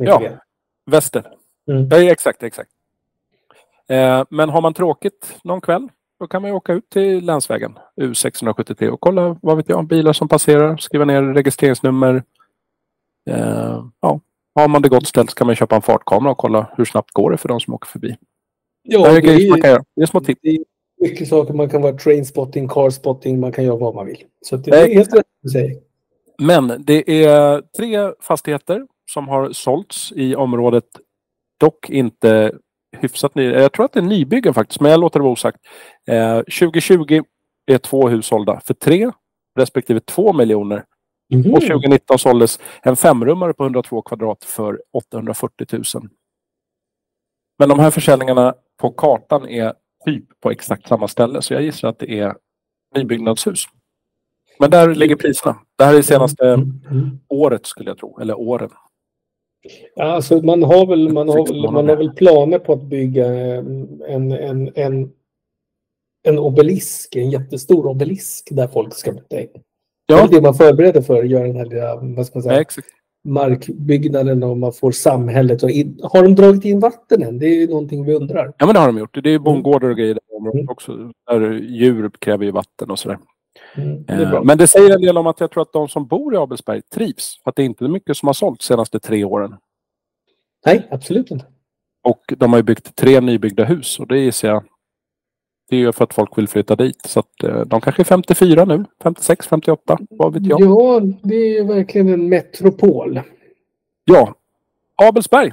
[0.00, 0.22] ja,
[0.86, 1.24] väster.
[1.68, 1.88] Mm.
[1.90, 2.70] Ja, exakt, exakt.
[3.88, 5.88] Eh, men har man tråkigt någon kväll
[6.22, 10.12] då kan man ju åka ut till länsvägen U673 och kolla vad vet jag, bilar
[10.12, 12.22] som passerar, skriva ner registreringsnummer.
[13.30, 14.20] Eh, ja,
[14.54, 17.10] har man det gott ställt så kan man köpa en fartkamera och kolla hur snabbt
[17.12, 18.16] går det för de som åker förbi.
[18.82, 19.84] Ja, det, är, man kan göra.
[19.96, 20.40] det är små tips.
[20.42, 20.58] Det är
[21.00, 21.54] mycket saker.
[21.54, 24.24] Man kan vara trainspotting, carspotting, man kan göra vad man vill.
[24.46, 25.80] Så det är helt rätt att säga.
[26.38, 30.84] Men det är tre fastigheter som har sålts i området.
[31.60, 32.52] Dock inte
[32.96, 33.44] hyfsat ny.
[33.44, 35.58] Jag tror att det är nybyggen faktiskt, men jag låter det vara osagt.
[36.08, 37.22] Eh, 2020
[37.66, 39.10] är två hus sålda för tre
[39.58, 40.84] respektive två miljoner.
[41.32, 41.54] Mm.
[41.54, 46.08] Och 2019 såldes en femrummare på 102 kvadrat för 840 000.
[47.58, 49.74] Men de här försäljningarna på kartan är
[50.04, 52.34] typ på exakt samma ställe, så jag gissar att det är
[52.96, 53.64] nybyggnadshus.
[54.58, 55.58] Men där ligger priserna.
[55.76, 56.80] Det här är senaste Mm.
[56.90, 57.18] Mm.
[57.28, 58.18] året skulle jag tro.
[58.20, 58.70] Eller åren.
[59.94, 63.26] Ja, alltså man har väl, man har väl, man har väl planer på att bygga
[63.26, 65.12] en, en, en,
[66.22, 69.36] en obelisk, en jättestor obelisk där folk ska flytta
[70.08, 70.08] in.
[70.08, 72.42] Det är Ja, det man förbereder för, att göra den här lilla, vad ska man
[72.42, 72.88] säga, exakt.
[73.24, 75.62] markbyggnaden och man får samhället.
[75.62, 77.38] Och in, har de dragit in vatten än?
[77.38, 78.52] Det är ju någonting vi undrar.
[78.58, 79.22] Ja, men det har de gjort.
[79.22, 80.68] Det är ju bondgårdar och grejer i det här området Mm.
[80.70, 81.12] också.
[81.30, 83.18] Där djur kräver ju vatten och sådär.
[83.76, 84.34] Mm, det är.
[84.34, 86.36] Eh, Men det säger en del om att jag tror att de som bor i
[86.36, 87.34] Abelsberg trivs.
[87.44, 89.54] Att det är inte mycket som har sålt de senaste tre åren.
[90.66, 91.46] Nej, absolut inte.
[92.04, 94.64] Och de har ju byggt tre nybyggda hus och det gissar jag
[95.72, 97.02] det är ju för att folk vill flytta dit.
[97.04, 100.60] Så att eh, de kanske är 54 nu, 56, 58, vad vet jag.
[100.60, 103.20] Ja, det är ju verkligen en metropol.
[104.04, 104.34] Ja,
[105.02, 105.52] Abelsberg.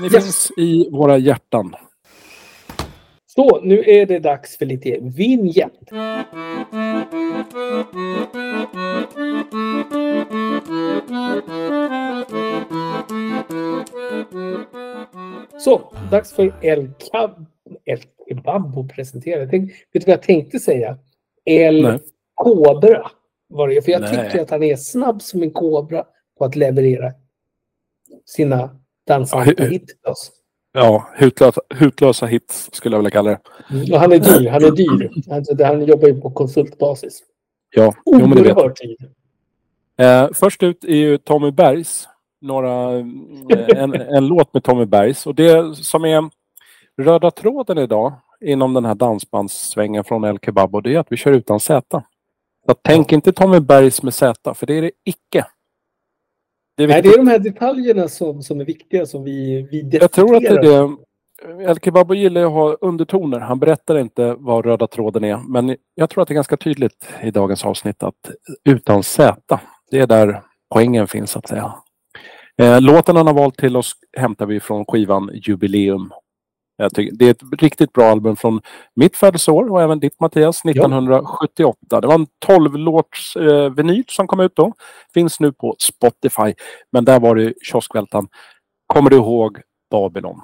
[0.00, 0.24] Ni Yes.
[0.24, 1.74] finns i våra hjärtan.
[3.34, 5.72] Så, nu är det dags för lite vignett.
[15.58, 17.46] Så, dags för El, Cab
[17.84, 19.40] El Kebab att presentera.
[19.40, 20.98] Jag tänkte, vet du vad jag tänkte säga?
[21.44, 21.98] El Nej.
[22.34, 23.10] Kobra.
[23.48, 24.10] Var det, för jag Nej.
[24.30, 26.04] tycker att han är snabb som en kobra
[26.38, 27.12] på att leverera
[28.24, 28.70] sina Ja,
[29.06, 30.32] dansanta hur- hit till oss.
[30.72, 33.92] Ja, hutlösa, hutlösa hits skulle jag vilja kalla det.
[33.92, 34.50] Och han är dyr.
[34.50, 35.10] Han är dyr.
[35.30, 37.22] Alltså, han jobbar ju på konsultbasis.
[37.70, 40.24] Ja, jo, men det vet jag.
[40.24, 42.08] Eh, först ut är ju Tommy Bergs.
[42.40, 45.26] Några, eh, en, en låt med Tommy Bergs.
[45.26, 46.30] Och det som är
[47.02, 51.16] röda tråden idag inom den här dansbandssvängen från El Kebab och det är att vi
[51.16, 52.02] kör utan Z.
[52.66, 55.46] Så tänk inte Tommy Bergs med Z, för det är det icke.
[56.86, 59.88] Det är Nej, det är de här detaljerna som, som är viktiga som vi, vi
[59.92, 60.88] Jag tror att det är definierar.
[60.88, 60.96] det.
[61.70, 63.40] El Kebab gillar att ha undertoner.
[63.40, 65.38] Han berättar inte vad röda tråden är.
[65.48, 68.14] Men jag tror att det är ganska tydligt i dagens avsnitt att
[68.64, 69.60] utan Z,
[69.90, 70.42] det är där
[70.74, 71.74] poängen finns så att säga.
[72.62, 76.12] Eh, Låten han har valt till oss hämtar vi från skivan Jubileum.
[76.82, 78.60] Jag det är ett riktigt bra album från
[78.96, 82.00] mitt födelseår och även ditt Mattias, 1978.
[82.00, 84.72] Det var en 12-låts eh, vinyl som kom ut då.
[85.14, 86.54] Finns nu på Spotify.
[86.92, 88.28] Men där var det kioskvältan.
[88.86, 89.58] Kommer du ihåg
[89.90, 90.40] Babylon?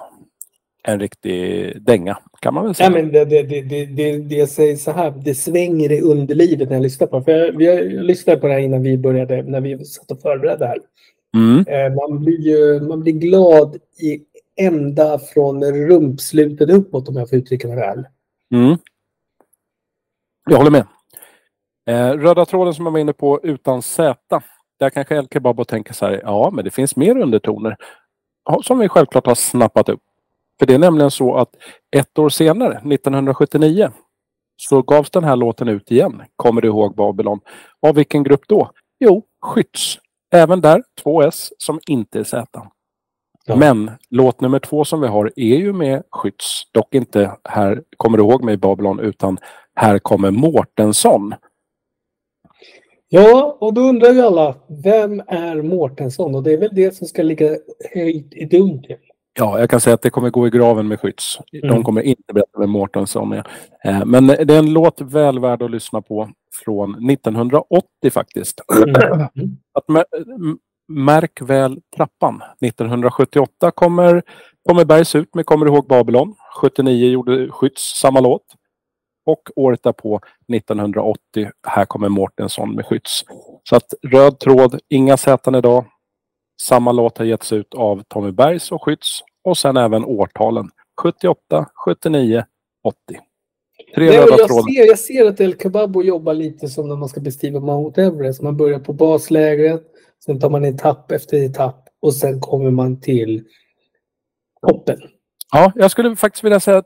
[0.83, 2.89] En riktig dänga kan man väl säga.
[2.89, 6.69] Ja, men det, det, det, det, det, jag säger så här, det svänger i underlivet
[6.69, 7.23] när jag lyssnar på det.
[7.25, 10.21] För jag, har- jag lyssnade på det här innan vi började, när vi satt och
[10.21, 10.77] förberedde här.
[11.37, 11.65] Mm.
[11.67, 14.19] Eh, Man blir ju man blir glad i
[14.59, 18.07] ända från rumpslutet uppåt om jag får uttrycka mig väl.
[18.53, 18.77] Mm.
[20.49, 20.85] Jag håller med.
[21.89, 24.41] Eh, röda tråden som jag var inne på utan Z.
[24.79, 27.77] Där kanske El Kebabo tänker så här, ja men det finns mer undertoner.
[28.63, 30.01] Som vi självklart har snappat upp.
[30.59, 31.49] För det är nämligen så att
[31.95, 33.91] ett år senare, 1979,
[34.55, 36.23] så gavs den här låten ut igen.
[36.35, 37.39] Kommer du ihåg Babylon?
[37.81, 38.71] Av vilken grupp då?
[38.99, 39.99] Jo, Skytts.
[40.31, 42.67] Även där två S som inte är Z.
[43.49, 43.55] Ja.
[43.55, 46.63] Men låt nummer två som vi har är ju med Skytts.
[46.71, 49.37] Dock inte här, kommer du ihåg mig Babylon, utan
[49.75, 51.33] här kommer Mårtensson.
[53.09, 56.35] Ja, och då undrar ju alla, vem är Mårtensson?
[56.35, 57.57] Och det är väl det som ska ligga
[57.93, 58.97] höjt i dunkel.
[59.39, 61.39] Ja, jag kan säga att det kommer gå i graven med Skytts.
[61.51, 61.83] De Mm.
[61.83, 63.47] kommer inte berätta vem Mårtensson är.
[63.85, 66.29] Eh, Men det är en låt väl värd att lyssna på
[66.65, 68.61] från 1980 faktiskt.
[68.77, 69.57] Mm.
[69.73, 69.87] Att
[70.89, 72.41] märk väl trappan.
[72.65, 74.23] 1978 kommer,
[74.67, 76.35] kommer Bergs ut med Kommer du ihåg Babylon?
[76.61, 78.43] 79 gjorde Skytts samma låt.
[79.25, 80.21] Och året därpå,
[80.53, 83.23] 1980, här kommer Mårtensson med Skytts.
[83.69, 85.85] Så att röd tråd, inga säten idag.
[86.61, 89.19] Samma låt har getts ut av Tommy Bergs och Skytts.
[89.43, 90.69] Och sen även årtalen.
[91.01, 92.43] 78, 79,
[92.83, 92.97] 80.
[93.95, 94.73] Tre Nej, röda jag, trådar.
[94.73, 98.41] ser, jag ser att El Kebabo jobbar lite som när man ska beskriva Mount Everest.
[98.41, 99.88] Man börjar på baslägret,
[100.25, 103.43] sen tar man etapp efter etapp och sen kommer man till
[104.67, 104.99] toppen.
[105.51, 106.83] Ja, jag skulle faktiskt vilja säga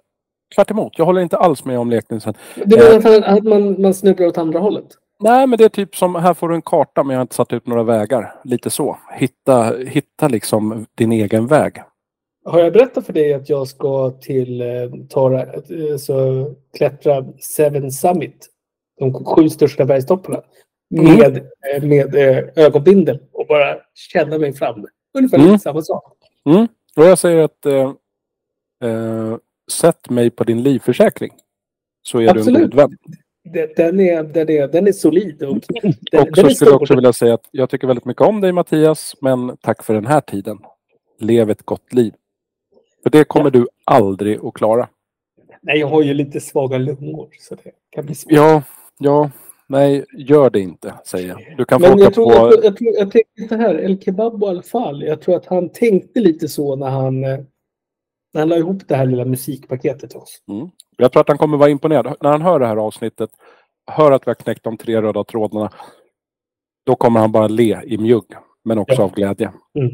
[0.55, 0.93] tvärt emot.
[0.97, 2.33] Jag håller inte alls med om liknelsen.
[2.65, 4.85] Du menar att, han, att man, man snubblar åt andra hållet?
[5.19, 7.35] Nej, men det är typ som här får du en karta men jag har inte
[7.35, 8.35] satt ut några vägar.
[8.43, 8.97] Lite så.
[9.11, 11.81] Hitta, hitta liksom din egen väg.
[12.45, 14.67] Har jag berättat för dig att jag ska till eh,
[15.09, 18.49] Tara, eh, så klättra Seven Summit,
[18.99, 20.41] de sju största bergstopparna,
[20.93, 21.17] Mm.
[21.17, 21.37] med,
[21.75, 24.87] eh, med eh, ögonbindel och bara känna mig fram.
[25.17, 25.59] Ungefär Mm.
[25.59, 26.17] samma sak.
[26.95, 27.93] Och jag säger att eh,
[28.83, 29.37] eh,
[29.71, 31.31] sätt mig på din livförsäkring.
[32.01, 32.61] Så är du en Absolut.
[32.61, 32.97] god vän.
[33.75, 35.43] den, är, den, är, den är solid.
[35.43, 35.57] Och,
[36.11, 38.51] den, och så skulle jag också vilja säga att jag tycker väldigt mycket om dig
[38.51, 40.59] Mattias, men tack för den här tiden.
[41.19, 42.13] Lev ett gott liv.
[43.03, 43.49] För det kommer ja.
[43.49, 44.89] du aldrig att klara.
[45.61, 47.29] Nej, jag har ju lite svaga lungor.
[47.39, 48.31] Så det kan bli svårt.
[48.31, 48.63] Ja,
[48.99, 49.31] ja.
[49.73, 51.57] Nej, gör det inte, säger jag.
[51.57, 52.31] Du kan Men jag tror, på...
[52.33, 55.03] jag, tror, jag, tror, jag tänkte så här, El Kebab i alla fall.
[55.03, 57.39] Jag tror att han tänkte lite så när han, eh,
[58.33, 60.41] när han la ihop det här lilla musikpaketet till oss.
[60.47, 60.69] Mm.
[60.97, 62.15] Jag tror att han kommer vara imponerad.
[62.21, 63.29] När han hör det här avsnittet,
[63.91, 65.71] hör att vi har knäckt de tre röda trådarna,
[66.85, 68.25] då kommer han bara le i mjugg,
[68.63, 69.03] men också ja.
[69.03, 69.51] av glädje.
[69.79, 69.91] Mm.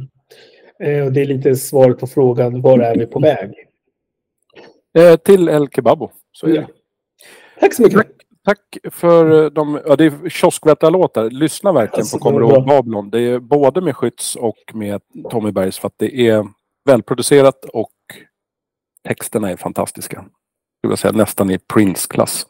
[0.83, 3.53] Eh, det är lite svaret på frågan, var är vi på väg?
[4.97, 6.11] Eh, till El Kebabo.
[6.31, 6.61] Så är ja.
[6.61, 6.67] det.
[7.59, 8.18] Tack så mycket.
[8.49, 11.29] Tack, för de, ja, det är kioskvättarlåtar.
[11.29, 13.09] Lyssna verkligen alltså, på Kommer du ihåg Babylon.
[13.09, 16.47] Det är både med Skytts och med Tommy Bergs för att det är
[16.85, 17.91] välproducerat och
[19.07, 20.25] texterna är fantastiska.
[20.81, 22.45] Jag säga nästan i Prince-klass.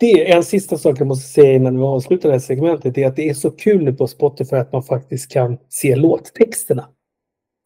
[0.00, 2.98] Det är en sista sak jag måste säga innan vi avslutar det här segmentet.
[2.98, 6.88] är att det är så kul nu på Spotify att man faktiskt kan se låttexterna.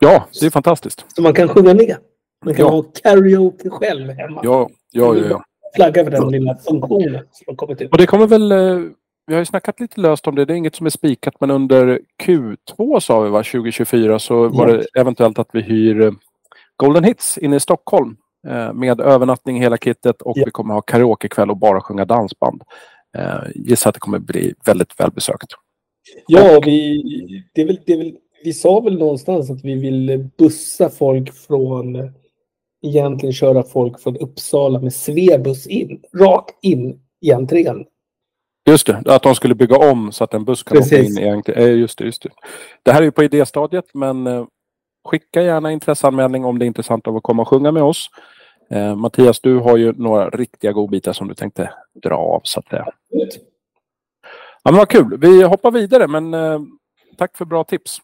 [0.01, 1.05] Ja, det är fantastiskt.
[1.09, 1.97] Så man kan sjunga med.
[2.45, 2.71] Man kan ja.
[2.71, 4.41] ha karaoke själv hemma.
[4.45, 5.25] Ja, ja, ja.
[5.31, 5.45] ja.
[5.75, 7.93] Flagga för den lilla funktionen som har kommit ut.
[7.93, 8.53] Och det kommer väl...
[8.53, 8.81] Eh,
[9.27, 10.45] vi har ju snackat lite löst om det.
[10.45, 14.67] Det är inget som är spikat, men under Q2 sa vi va, 2024 så var
[14.67, 16.13] det eventuellt att vi hyr eh,
[16.77, 18.17] Golden Hits inne i Stockholm
[18.49, 20.43] eh, med övernattning hela kittet och ja.
[20.47, 22.63] vi kommer ha karaokekväll och bara sjunga dansband.
[23.55, 25.53] Gissar att det kommer bli väldigt välbesökt.
[26.27, 27.03] Ja, och, vi,
[27.55, 28.13] det är väl, det är väl
[28.45, 32.13] vi sa väl någonstans att vi vill bussa folk från,
[32.83, 37.85] egentligen köra folk från Uppsala med Svebuss in, rakt in i entrén.
[38.67, 41.29] Just det, att de skulle bygga om så att en buss kan åka in i
[41.29, 41.79] entrén.
[41.79, 42.31] Just det, just det.
[42.83, 44.47] Det här är ju på idéstadiet men eh,
[45.05, 48.09] skicka gärna intresseanmälning om det är intressant att komma och sjunga med oss.
[48.71, 51.71] Eh, Mattias, du har ju några riktiga godbitar som du tänkte
[52.03, 52.87] dra av så att säga.
[54.63, 55.19] Ja, men vad kul.
[55.21, 56.61] Vi hoppar vidare men eh,
[57.17, 57.99] tack för bra tips.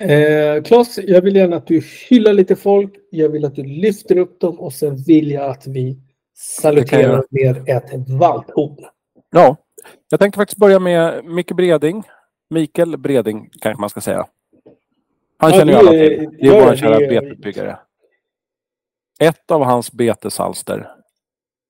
[0.00, 2.92] Eh, Klas, jag vill gärna att du hyllar lite folk.
[3.10, 5.98] Jag vill att du lyfter upp dem och sen vill jag att vi
[6.34, 8.84] saluterar med ett valphorn.
[9.30, 9.56] Ja,
[10.10, 12.02] jag tänkte faktiskt börja med Micke Breding.
[12.50, 14.26] Mikael Breding kanske man ska säga.
[15.38, 16.28] Han ja, känner ju alla till.
[16.38, 17.78] Det är vår kära betesbyggare.
[19.20, 20.90] Ett av hans betesalster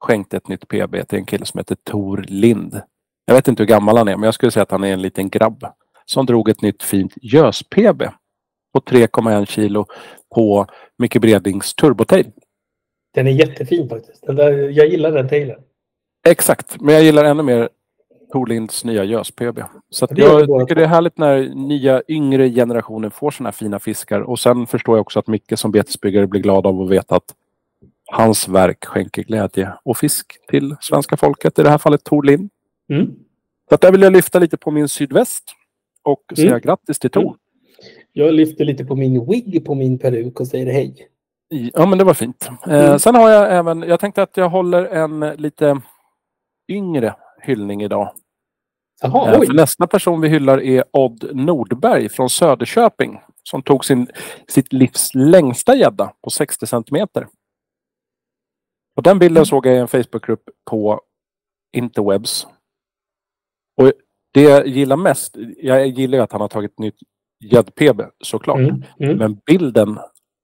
[0.00, 2.80] skänkte ett nytt PB till en kille som heter Tor Lind.
[3.24, 5.02] Jag vet inte hur gammal han är, men jag skulle säga att han är en
[5.02, 5.64] liten grabb
[6.04, 8.02] som drog ett nytt fint gös-PB
[8.72, 9.86] på 3,1 kilo
[10.34, 10.66] på
[10.98, 12.32] Micke Bredings turbotail.
[13.14, 14.26] Den är jättefin faktiskt.
[14.26, 15.60] Där, jag gillar den tailen.
[16.28, 17.68] Exakt, men jag gillar ännu mer
[18.32, 19.62] Torlinds nya gös-PB.
[19.90, 24.20] Så jag tycker det är härligt när nya yngre generationer får sådana här fina fiskar.
[24.20, 27.34] Och sen förstår jag också att Micke som betesbyggare blir glad av att veta att
[28.06, 31.58] hans verk skänker glädje och fisk till svenska folket.
[31.58, 32.50] I det här fallet Torlind.
[32.90, 33.14] Mm.
[33.68, 35.44] Så att där vill jag lyfta lite på min sydväst
[36.02, 36.60] och säga mm.
[36.60, 37.36] grattis till Tor.
[38.12, 41.08] Jag lyfter lite på min wig på min peruk och säger hej.
[41.48, 42.48] Ja, men det var fint.
[42.66, 42.98] Eh, mm.
[42.98, 45.80] sen har jag även, jag tänkte att jag håller en lite
[46.68, 48.12] yngre hyllning idag.
[49.02, 54.06] Aha, eh, för nästa person vi hyllar är Odd Nordberg från Söderköping som tog sin,
[54.48, 57.26] sitt livs längsta gädda på 60 centimeter.
[58.96, 59.46] Och den bilden mm.
[59.46, 61.00] såg jag i en Facebookgrupp på
[61.72, 62.46] interwebs.
[63.76, 63.92] Och
[64.32, 66.98] det jag gillar mest, jag gillar att han har tagit nytt
[67.44, 68.58] gädd-PB såklart.
[68.58, 69.18] Mm, mm.
[69.18, 69.98] Men bilden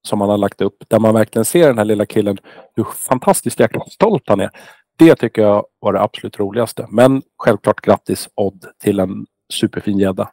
[0.08, 2.38] som han har lagt upp där man verkligen ser den här lilla killen
[2.74, 4.50] hur fantastiskt jäkla stolt han är.
[4.98, 6.86] Det tycker jag var det absolut roligaste.
[6.90, 10.30] Men självklart grattis Odd till en superfin gädda.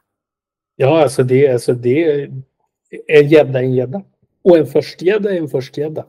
[0.76, 2.30] Ja, alltså det, alltså det är
[3.06, 4.02] en gädda en gädda.
[4.44, 6.04] Och en förstgädda är en förstgädda.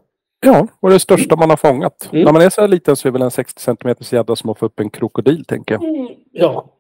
[0.45, 2.09] Ja, och det största man har fångat.
[2.11, 2.25] Mm.
[2.25, 4.59] När man är så här liten så är väl en 60 cm gädda som att
[4.59, 5.83] få upp en krokodil, tänker jag.
[5.83, 6.07] Mm.
[6.31, 6.75] Ja,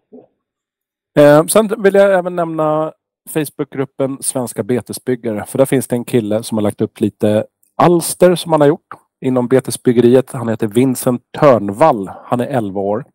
[1.19, 2.93] Eh, sen vill jag även nämna
[3.29, 5.45] Facebookgruppen Svenska betesbyggare.
[5.47, 7.45] För där finns det en kille som har lagt upp lite
[7.75, 8.87] alster som han har gjort
[9.21, 10.31] inom betesbyggeriet.
[10.31, 12.11] Han heter Vincent Törnvall.
[12.25, 13.05] Han är 11 år.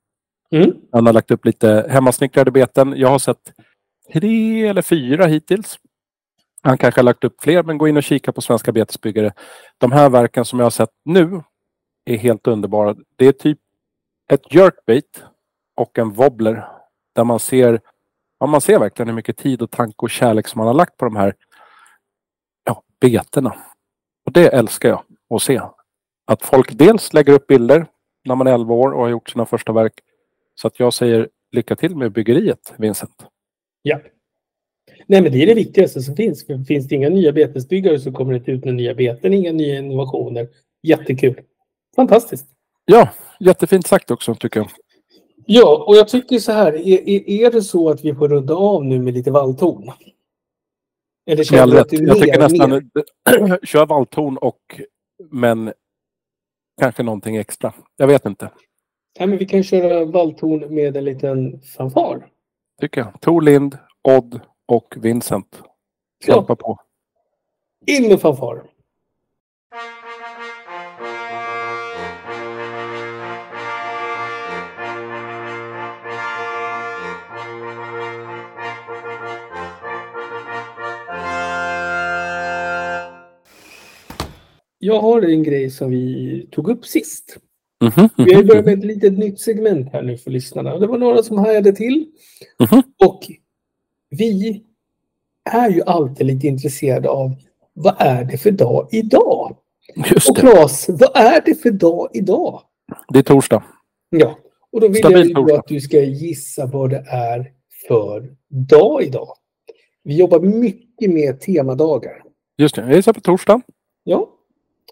[0.51, 0.73] Mm.
[0.93, 2.95] Han har lagt upp lite hemmasnickrade beten.
[2.97, 3.53] Jag har sett
[4.13, 5.79] tre eller fyra hittills.
[6.63, 9.33] Han kanske har lagt upp fler, men gå in och kika på Svenska betesbyggare.
[9.79, 11.43] De här verken som jag har sett nu
[12.05, 12.97] är helt underbara.
[13.17, 13.59] Det är typ
[14.33, 15.25] ett jerkbait
[15.77, 16.69] och en wobbler
[17.15, 17.81] där man ser,
[18.41, 20.97] ja, man ser verkligen hur mycket tid och tanke och kärlek som man har lagt
[20.97, 21.35] på de här
[22.65, 23.57] ja, betena.
[24.27, 25.03] Och det älskar jag
[25.35, 25.61] att se.
[26.27, 27.87] Att folk dels lägger upp bilder
[28.25, 29.93] när man är 11 år och har gjort sina första verk.
[30.55, 33.27] Så att jag säger lycka till med byggeriet, Vincent.
[33.83, 34.01] Ja.
[35.07, 36.47] Nej, men det är det viktigaste som finns.
[36.47, 39.53] För finns det inga nya betesbyggare så kommer det inte ut några nya beten, inga
[39.53, 40.49] nya innovationer.
[40.83, 41.41] Jättekul.
[41.97, 42.47] Fantastiskt.
[42.85, 43.09] Ja,
[43.41, 44.71] jättefint sagt också tycker jag.
[45.47, 46.73] Ja, och jag tycker så här.
[46.73, 49.91] Är, är, är det så att vi får runda av nu med lite vallton?
[51.27, 53.67] Eller känner du att du Jag mer, tycker nästan mer?
[53.67, 54.81] kör valton och
[55.31, 55.73] men
[56.81, 57.73] kanske någonting extra.
[57.97, 58.51] Jag vet inte.
[59.19, 62.27] Ja, men vi kan köra vallton med en liten fanfar.
[62.81, 63.21] Tycker jag.
[63.21, 65.63] Tor Lind, Odd och Vincent.
[66.27, 66.35] Ja.
[66.35, 66.81] Kämpa på.
[67.87, 68.63] In med fanfar.
[84.83, 87.37] Jag har en grej som vi tog upp sist.
[87.85, 90.79] Mhm, Vi har börjat med ett litet nytt segment här nu för lyssnarna.
[90.79, 92.07] Det var några som hajade till.
[92.71, 92.83] Mhm.
[93.07, 93.21] Och
[94.11, 94.63] vi
[95.51, 97.33] är ju alltid lite intresserade av
[97.73, 99.57] vad är det för dag idag?
[100.11, 100.37] Just Och.
[100.37, 102.63] Claes, vad är det för dag idag?
[103.13, 103.63] Det är torsdag.
[104.11, 104.39] Ja,
[104.73, 107.53] och då vill Stabil jag att du ska gissa vad det är
[107.89, 109.29] för dag idag.
[110.05, 112.23] Vi jobbar mycket med temadagar.
[112.59, 112.83] Just det.
[112.83, 113.61] Jag gissar på torsdag.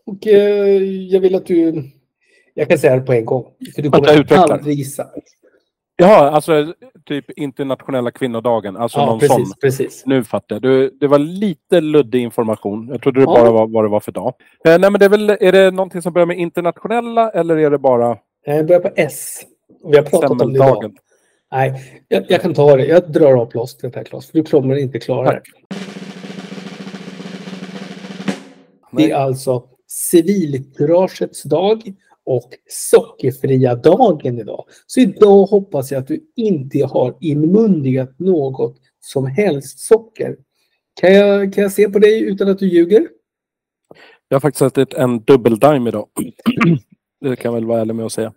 [0.08, 1.82] Och eh, jag vill att du...
[2.54, 3.44] Jag kan säga det på en gång.
[3.74, 4.50] För du Att kommer utvecklar.
[4.52, 5.06] aldrig gissa.
[5.96, 6.74] Ja, alltså
[7.06, 8.76] typ internationella kvinnodagen.
[8.76, 9.52] Alltså Ja, någon precis, sån.
[9.60, 10.02] precis.
[10.06, 10.62] Nu fattar jag.
[10.62, 12.88] Du, det var lite luddig information.
[12.88, 13.34] Jag trodde det Ja.
[13.34, 14.34] bara var vad det var för dag.
[14.64, 17.70] Eh, nej, men det är väl, är det någonting som börjar med internationella eller är
[17.70, 19.40] det bara Jag börjar på S.
[19.84, 20.96] Vi har pratat om det idag.
[21.52, 21.74] Nej,
[22.08, 22.86] jag, jag kan ta det.
[22.86, 25.42] Jag drar av plåstret här Claes, för du kommer inte klara det.
[28.92, 31.92] Det är alltså civilkuragets dag
[32.24, 34.64] och sockerfria dagen idag.
[34.86, 40.36] Så idag hoppas jag att du inte har inmundigat något som helst socker.
[41.00, 43.08] Kan jag, kan jag se på dig utan att du ljuger?
[44.28, 46.08] Jag har faktiskt ätit en dubbeldime idag.
[47.20, 48.32] det kan jag väl vara ärlig med att säga.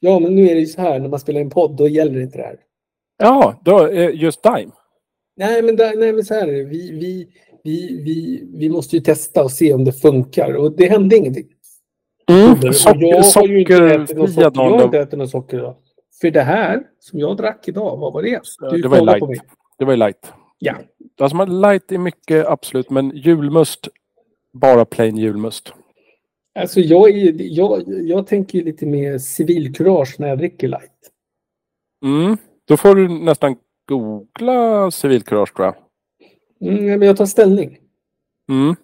[0.00, 2.20] Ja, men nu är det ju så här när man spelar in podd, då gäller
[2.20, 2.56] inte det här.
[3.18, 4.72] Ja, då, just dime.
[5.36, 6.64] Nej, men, nej, men så här är det.
[6.64, 7.28] Vi, vi,
[7.66, 11.46] vi, vi, vi måste ju testa och se om det funkar och det hände ingenting.
[12.30, 12.72] Mm.
[12.72, 14.42] Socker, jag har ju inte ätit något socker.
[14.54, 15.76] Jag har inte ätit något socker idag.
[16.20, 18.40] För det här som jag drack idag, vad var det?
[18.70, 19.42] Du Det var kollar på light.
[19.42, 19.48] mig.
[19.78, 20.32] Det var ju light.
[20.58, 20.74] Ja.
[21.20, 22.90] Alltså man light är mycket, absolut.
[22.90, 23.88] Men julmust,
[24.52, 25.72] bara plain julmust.
[26.58, 31.10] Alltså jag, är, jag, jag tänker lite mer civilkurage när jag dricker light.
[32.04, 32.36] Mm.
[32.68, 33.56] Då får du nästan
[33.88, 35.74] googla civilkurage tror jag.
[36.60, 37.78] Mm, men jag tar ställning.
[38.48, 38.74] Mm.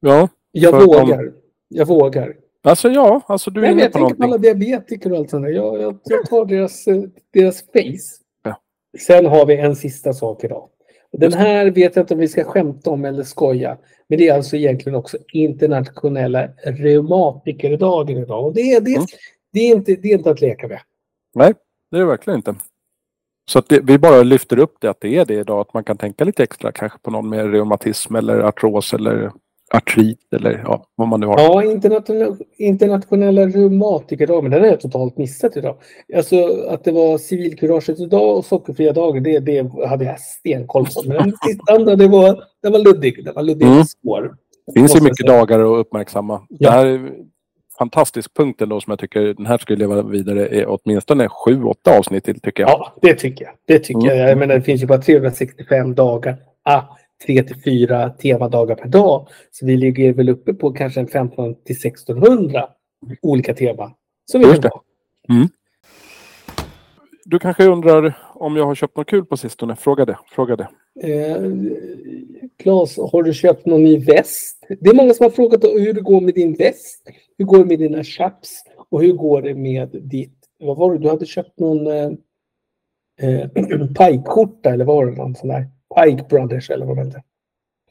[0.00, 1.32] Ja, Jag vågar.
[1.68, 2.36] Jag vågar.
[2.62, 4.50] alltså ja, alltså du är Nej, men inne jag på tänker på någonting.
[4.50, 5.52] alla diabetiker och allt sånt där.
[5.52, 7.02] Jag, jag, jag tar deras, eh,
[7.32, 8.22] deras face.
[8.44, 8.60] Ja.
[8.98, 10.68] Sen har vi en sista sak idag.
[11.12, 13.78] Den här vet jag inte om vi ska skämta om eller skoja.
[14.08, 18.46] Men det är alltså egentligen också internationella reumatikerdagen idag.
[18.46, 19.06] Och det, är, det, Mm.
[19.52, 20.80] det, är inte, det är inte att leka med.
[21.34, 21.54] Nej,
[21.90, 22.54] det är det verkligen inte.
[23.50, 25.60] Så att det, vi bara lyfter upp det att det är det idag.
[25.60, 29.30] Att man kan tänka lite extra kanske på någon med reumatism eller artros eller
[29.74, 31.38] artrit eller ja, vad man nu har.
[31.40, 35.76] Ja, internationella, internationella reumatikerdagen, men den har jag totalt missat idag.
[36.16, 41.02] Alltså att det var civilkuragets dag och sockerfria dagen, det, det hade jag stenkoll på.
[41.06, 43.24] Men den sista andra, det var, det var luddig.
[43.24, 43.84] Det var luddig Mm.
[43.84, 44.36] spår.
[44.66, 46.42] Det finns ju mycket dagar att uppmärksamma.
[46.48, 46.70] Ja.
[46.70, 47.10] Det här är en
[47.84, 51.98] fantastisk punkt ändå som jag tycker den här skulle leva vidare i åtminstone sju, åtta
[51.98, 52.70] avsnitt till tycker jag.
[52.70, 53.54] Ja, det tycker jag.
[53.66, 54.18] Det tycker Mm.
[54.18, 54.30] jag.
[54.30, 56.36] Jag menar, det finns ju bara 365 dagar.
[56.64, 56.82] Ah,
[57.26, 59.28] 3 till 4 temadagar per dag.
[59.50, 62.68] Så vi ligger väl uppe på kanske en 15 till 1600
[63.22, 63.90] olika teman.
[64.30, 64.68] Som vi Just det.
[64.68, 64.82] ha.
[67.24, 69.76] Du kanske undrar om jag har köpt något kul på sistone?
[69.76, 70.18] Fråga det.
[70.34, 70.68] Fråga det.
[71.02, 71.42] Eh,
[72.62, 74.56] Claes, har du köpt någon ny väst?
[74.80, 77.08] Det är många som har frågat hur det går med din väst.
[77.40, 78.50] Hur går det med dina chaps?
[78.90, 80.38] Och hur går det med ditt...
[80.58, 80.98] Vad var det?
[80.98, 82.10] Du hade köpt någon eh,
[83.20, 83.48] eh,
[83.98, 85.12] Pike-skjorta eller vad var det?
[85.12, 85.66] Någon sån där
[85.96, 87.22] Pike Brothers eller vad det hette.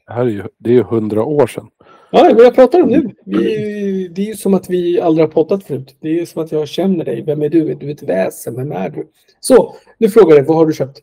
[0.06, 1.68] Det här är ju, det är ju hundra år sedan.
[2.10, 3.14] Ja, men jag pratar om nu.
[3.24, 5.96] Vi, det är ju som att vi aldrig har poddat förut.
[6.00, 7.22] Det är ju som att jag känner dig.
[7.22, 7.74] Vem är du?
[7.74, 8.56] Du är ett väsen.
[8.56, 9.08] Vem är du?
[9.40, 10.44] Så, nu frågar jag dig.
[10.48, 10.98] Vad har du köpt?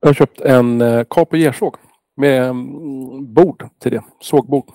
[0.00, 1.76] Jag har köpt en eh, kap och gersåg
[2.16, 4.02] med mm, bord till det.
[4.20, 4.70] Sågbord.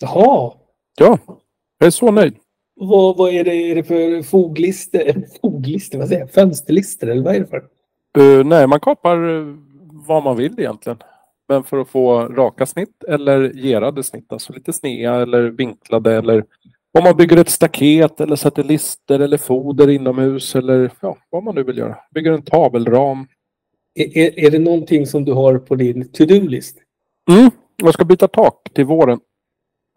[0.00, 0.52] Jaha.
[0.98, 1.18] Ja,
[1.78, 2.34] jag är så nöjd.
[2.74, 5.26] Vad, vad är, det, är det för foglister?
[5.42, 5.98] Foglister?
[5.98, 6.30] Vad säger jag?
[6.30, 7.06] Fönsterlister?
[7.06, 7.64] Eller vad är det för?
[8.18, 9.54] Uh, nej, man kapar eh,
[9.90, 10.98] vad man vill egentligen.
[11.48, 16.44] Men för att få raka snitt eller gerade snitt, alltså lite snea eller vinklade eller
[16.98, 21.54] om man bygger ett staket eller sätter lister eller foder inomhus eller ja, vad man
[21.54, 21.96] nu vill göra.
[22.14, 23.26] Bygger en tavelram.
[23.94, 26.78] Är, är, är det någonting som du har på din to-do-list?
[27.30, 27.50] Mm.
[27.76, 29.20] Jag ska byta tak till våren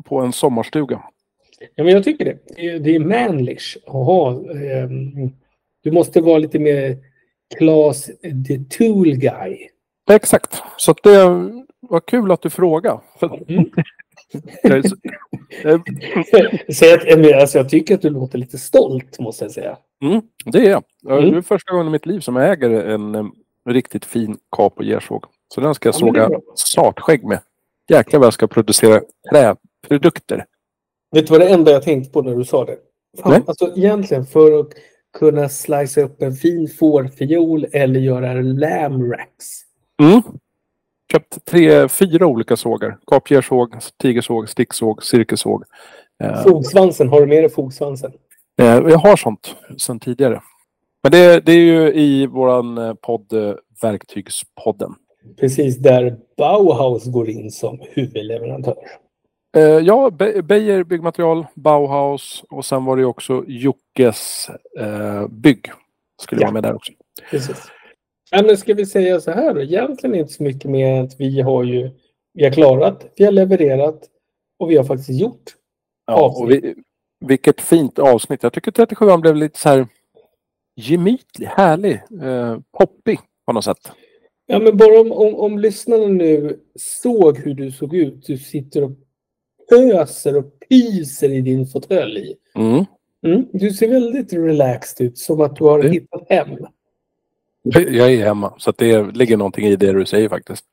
[0.06, 1.02] på en sommarstuga.
[1.76, 2.38] Ja, men jag tycker det.
[2.80, 4.32] Det är, manlish att ha.
[4.52, 5.12] ehm,
[5.84, 6.98] du måste vara lite mer
[7.58, 8.06] Klas
[8.48, 9.58] the tool guy.
[10.12, 10.62] Exakt.
[10.78, 11.26] Så det
[11.80, 13.00] var kul att du frågade.
[13.48, 13.66] Mm.
[14.64, 14.96] Jag så-
[17.42, 19.78] alltså, jag tycker att du låter lite stolt, måste jag säga.
[20.04, 20.84] Mm, det är jag.
[21.02, 21.32] Ja, Mm.
[21.32, 23.16] Det är första gången i mitt liv som jag äger en,
[23.70, 25.26] riktigt fin kap och gersåg.
[25.54, 27.40] Så den ska jag Ja, såga sartskägg med.
[27.90, 29.02] Jäklar vad jag ska producera
[29.32, 30.46] träprodukter.
[31.12, 32.78] Vet du vad det enda jag tänkte på när du sa det?
[33.22, 33.42] Fan, Nej.
[33.48, 34.68] alltså, egentligen för att
[35.18, 39.62] kunna slicea upp en fin fårfiol eller göra lamb racks.
[40.02, 40.22] Mm.
[41.12, 42.98] Köpt tre, fyra olika sågar.
[43.08, 45.64] Kapgersåg, tigersåg, sticksåg, cirkelsåg.
[46.24, 48.12] Eh, Fogsvansen, har du med dig fogsvansen?
[48.62, 50.42] eh, jag har sånt sedan tidigare.
[51.04, 53.34] Men det, det är ju i våran eh, podd,
[53.82, 54.96] Verktygspodden.
[55.40, 58.76] Precis där Bauhaus går in som huvudleverantör.
[59.58, 64.48] Eh, ja, Be- Beijer byggmaterial, Bauhaus och sen var det också Jockes
[64.80, 65.72] eh, bygg.
[66.22, 66.48] Skulle Ja.
[66.48, 66.92] vara med där också.
[67.32, 67.58] Precis.
[68.32, 69.62] Ja, men ska vi säga så här då?
[69.62, 71.90] Egentligen inte så mycket mer än att vi har ju
[72.34, 74.00] vi har klarat, vi har levererat
[74.60, 75.44] och vi har faktiskt gjort.
[76.06, 76.76] Ja, och vi,
[77.26, 78.44] vilket fint avsnitt.
[78.44, 79.88] Jag tycker 37 blev lite så här
[80.76, 81.94] gemytlig, härlig,
[82.24, 83.92] eh, poppig på något sätt.
[84.46, 88.26] Ja, men bara om, om, om lyssnarna nu såg hur du såg ut.
[88.28, 88.92] Du sitter och
[89.72, 92.36] pöser och pyser i din fåtölj.
[92.56, 92.86] Mm.
[93.28, 93.46] Mm.
[93.54, 96.50] Du ser väldigt relaxed ut, som att du har Det- hittat hem.
[97.74, 100.66] Jag är hemma, så det ligger någonting i det du säger faktiskt.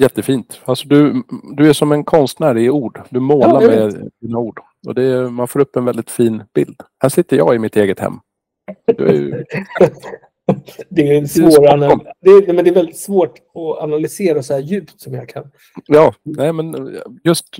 [0.00, 0.60] Jättefint.
[0.64, 1.22] Alltså du,
[1.56, 3.00] du är som en konstnär i ord.
[3.10, 4.60] Du målar Ja, med dina ord.
[4.86, 6.80] Och det, man får upp en väldigt fin bild.
[7.02, 8.14] Här sitter jag i mitt eget hem.
[8.98, 9.44] Ju-
[10.88, 14.60] Det är, svår anal- det, är, men det är väldigt svårt att analysera så här
[14.60, 15.50] djupt som jag kan.
[15.86, 17.56] ja, nej men just,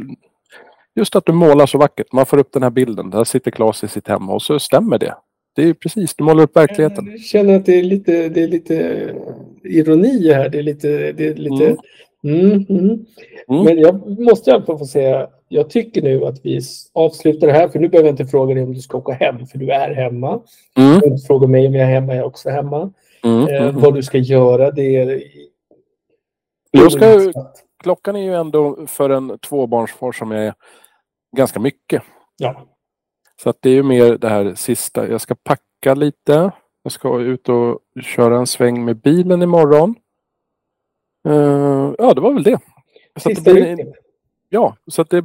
[0.98, 2.12] just att du målar så vackert.
[2.12, 3.10] Man får upp den här bilden.
[3.10, 5.14] Där sitter Claes i sitt hem och så stämmer det.
[5.56, 7.06] Det är ju precis, du målar upp verkligheten.
[7.10, 9.14] Jag känner att det är lite, det är lite
[9.64, 10.48] ironi här.
[10.48, 11.12] Det är lite...
[11.12, 11.76] Det är lite
[12.24, 12.66] mm.
[12.68, 13.04] Mm,
[13.50, 13.64] Mm.
[13.64, 16.60] Men jag måste i alla fall få säga, jag tycker nu att vi
[16.92, 19.46] avslutar det här, för nu behöver jag inte fråga dig om du ska åka hem,
[19.46, 20.40] för du är hemma.
[20.76, 21.00] Mm.
[21.00, 22.92] Du fråga mig om jag är hemma, jag är också hemma.
[23.24, 23.48] Mm.
[23.48, 23.80] Eh, Mm.
[23.80, 25.22] vad du ska göra, det är...
[26.70, 27.32] Jag ska,
[27.82, 30.54] klockan är ju ändå för en tvåbarnsfar som är
[31.36, 32.02] ganska mycket.
[32.36, 32.66] Ja.
[33.42, 35.08] Så att det är ju mer det här sista.
[35.08, 36.52] Jag ska packa lite.
[36.82, 39.94] Jag ska ut och köra en sväng med bilen imorgon.
[41.28, 42.58] Uh, ja, det var väl det.
[43.16, 43.94] Så att det Sista blir,
[44.48, 45.24] ja, så att det,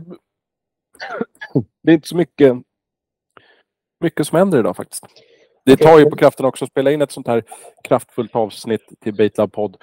[1.83, 2.57] det är inte så mycket,
[3.99, 5.05] mycket som händer idag faktiskt.
[5.65, 7.43] Det tar ju på krafterna också att spela in ett sånt här
[7.83, 9.77] kraftfullt avsnitt till Baitlab podd.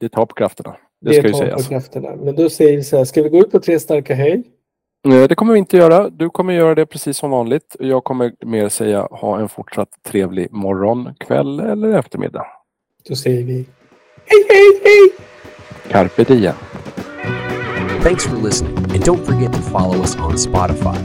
[0.00, 0.76] Det tar på krafterna.
[1.00, 1.68] Det, ska ju sägas.
[1.68, 2.16] krafterna.
[2.16, 4.44] Men då säger vi så här, ska vi gå ut på tre starka hej?
[5.08, 6.10] Eh, Det kommer vi inte göra.
[6.10, 7.76] Du kommer göra det precis som vanligt.
[7.78, 12.46] Jag kommer mer säga ha en fortsatt trevlig morgon, kväll eller eftermiddag.
[13.08, 13.54] Då säger vi
[14.26, 15.12] hej, hej, hej!
[15.90, 16.54] Carpe diem.
[18.02, 20.96] Thanks for listening, and don't forget to follow us on Spotify.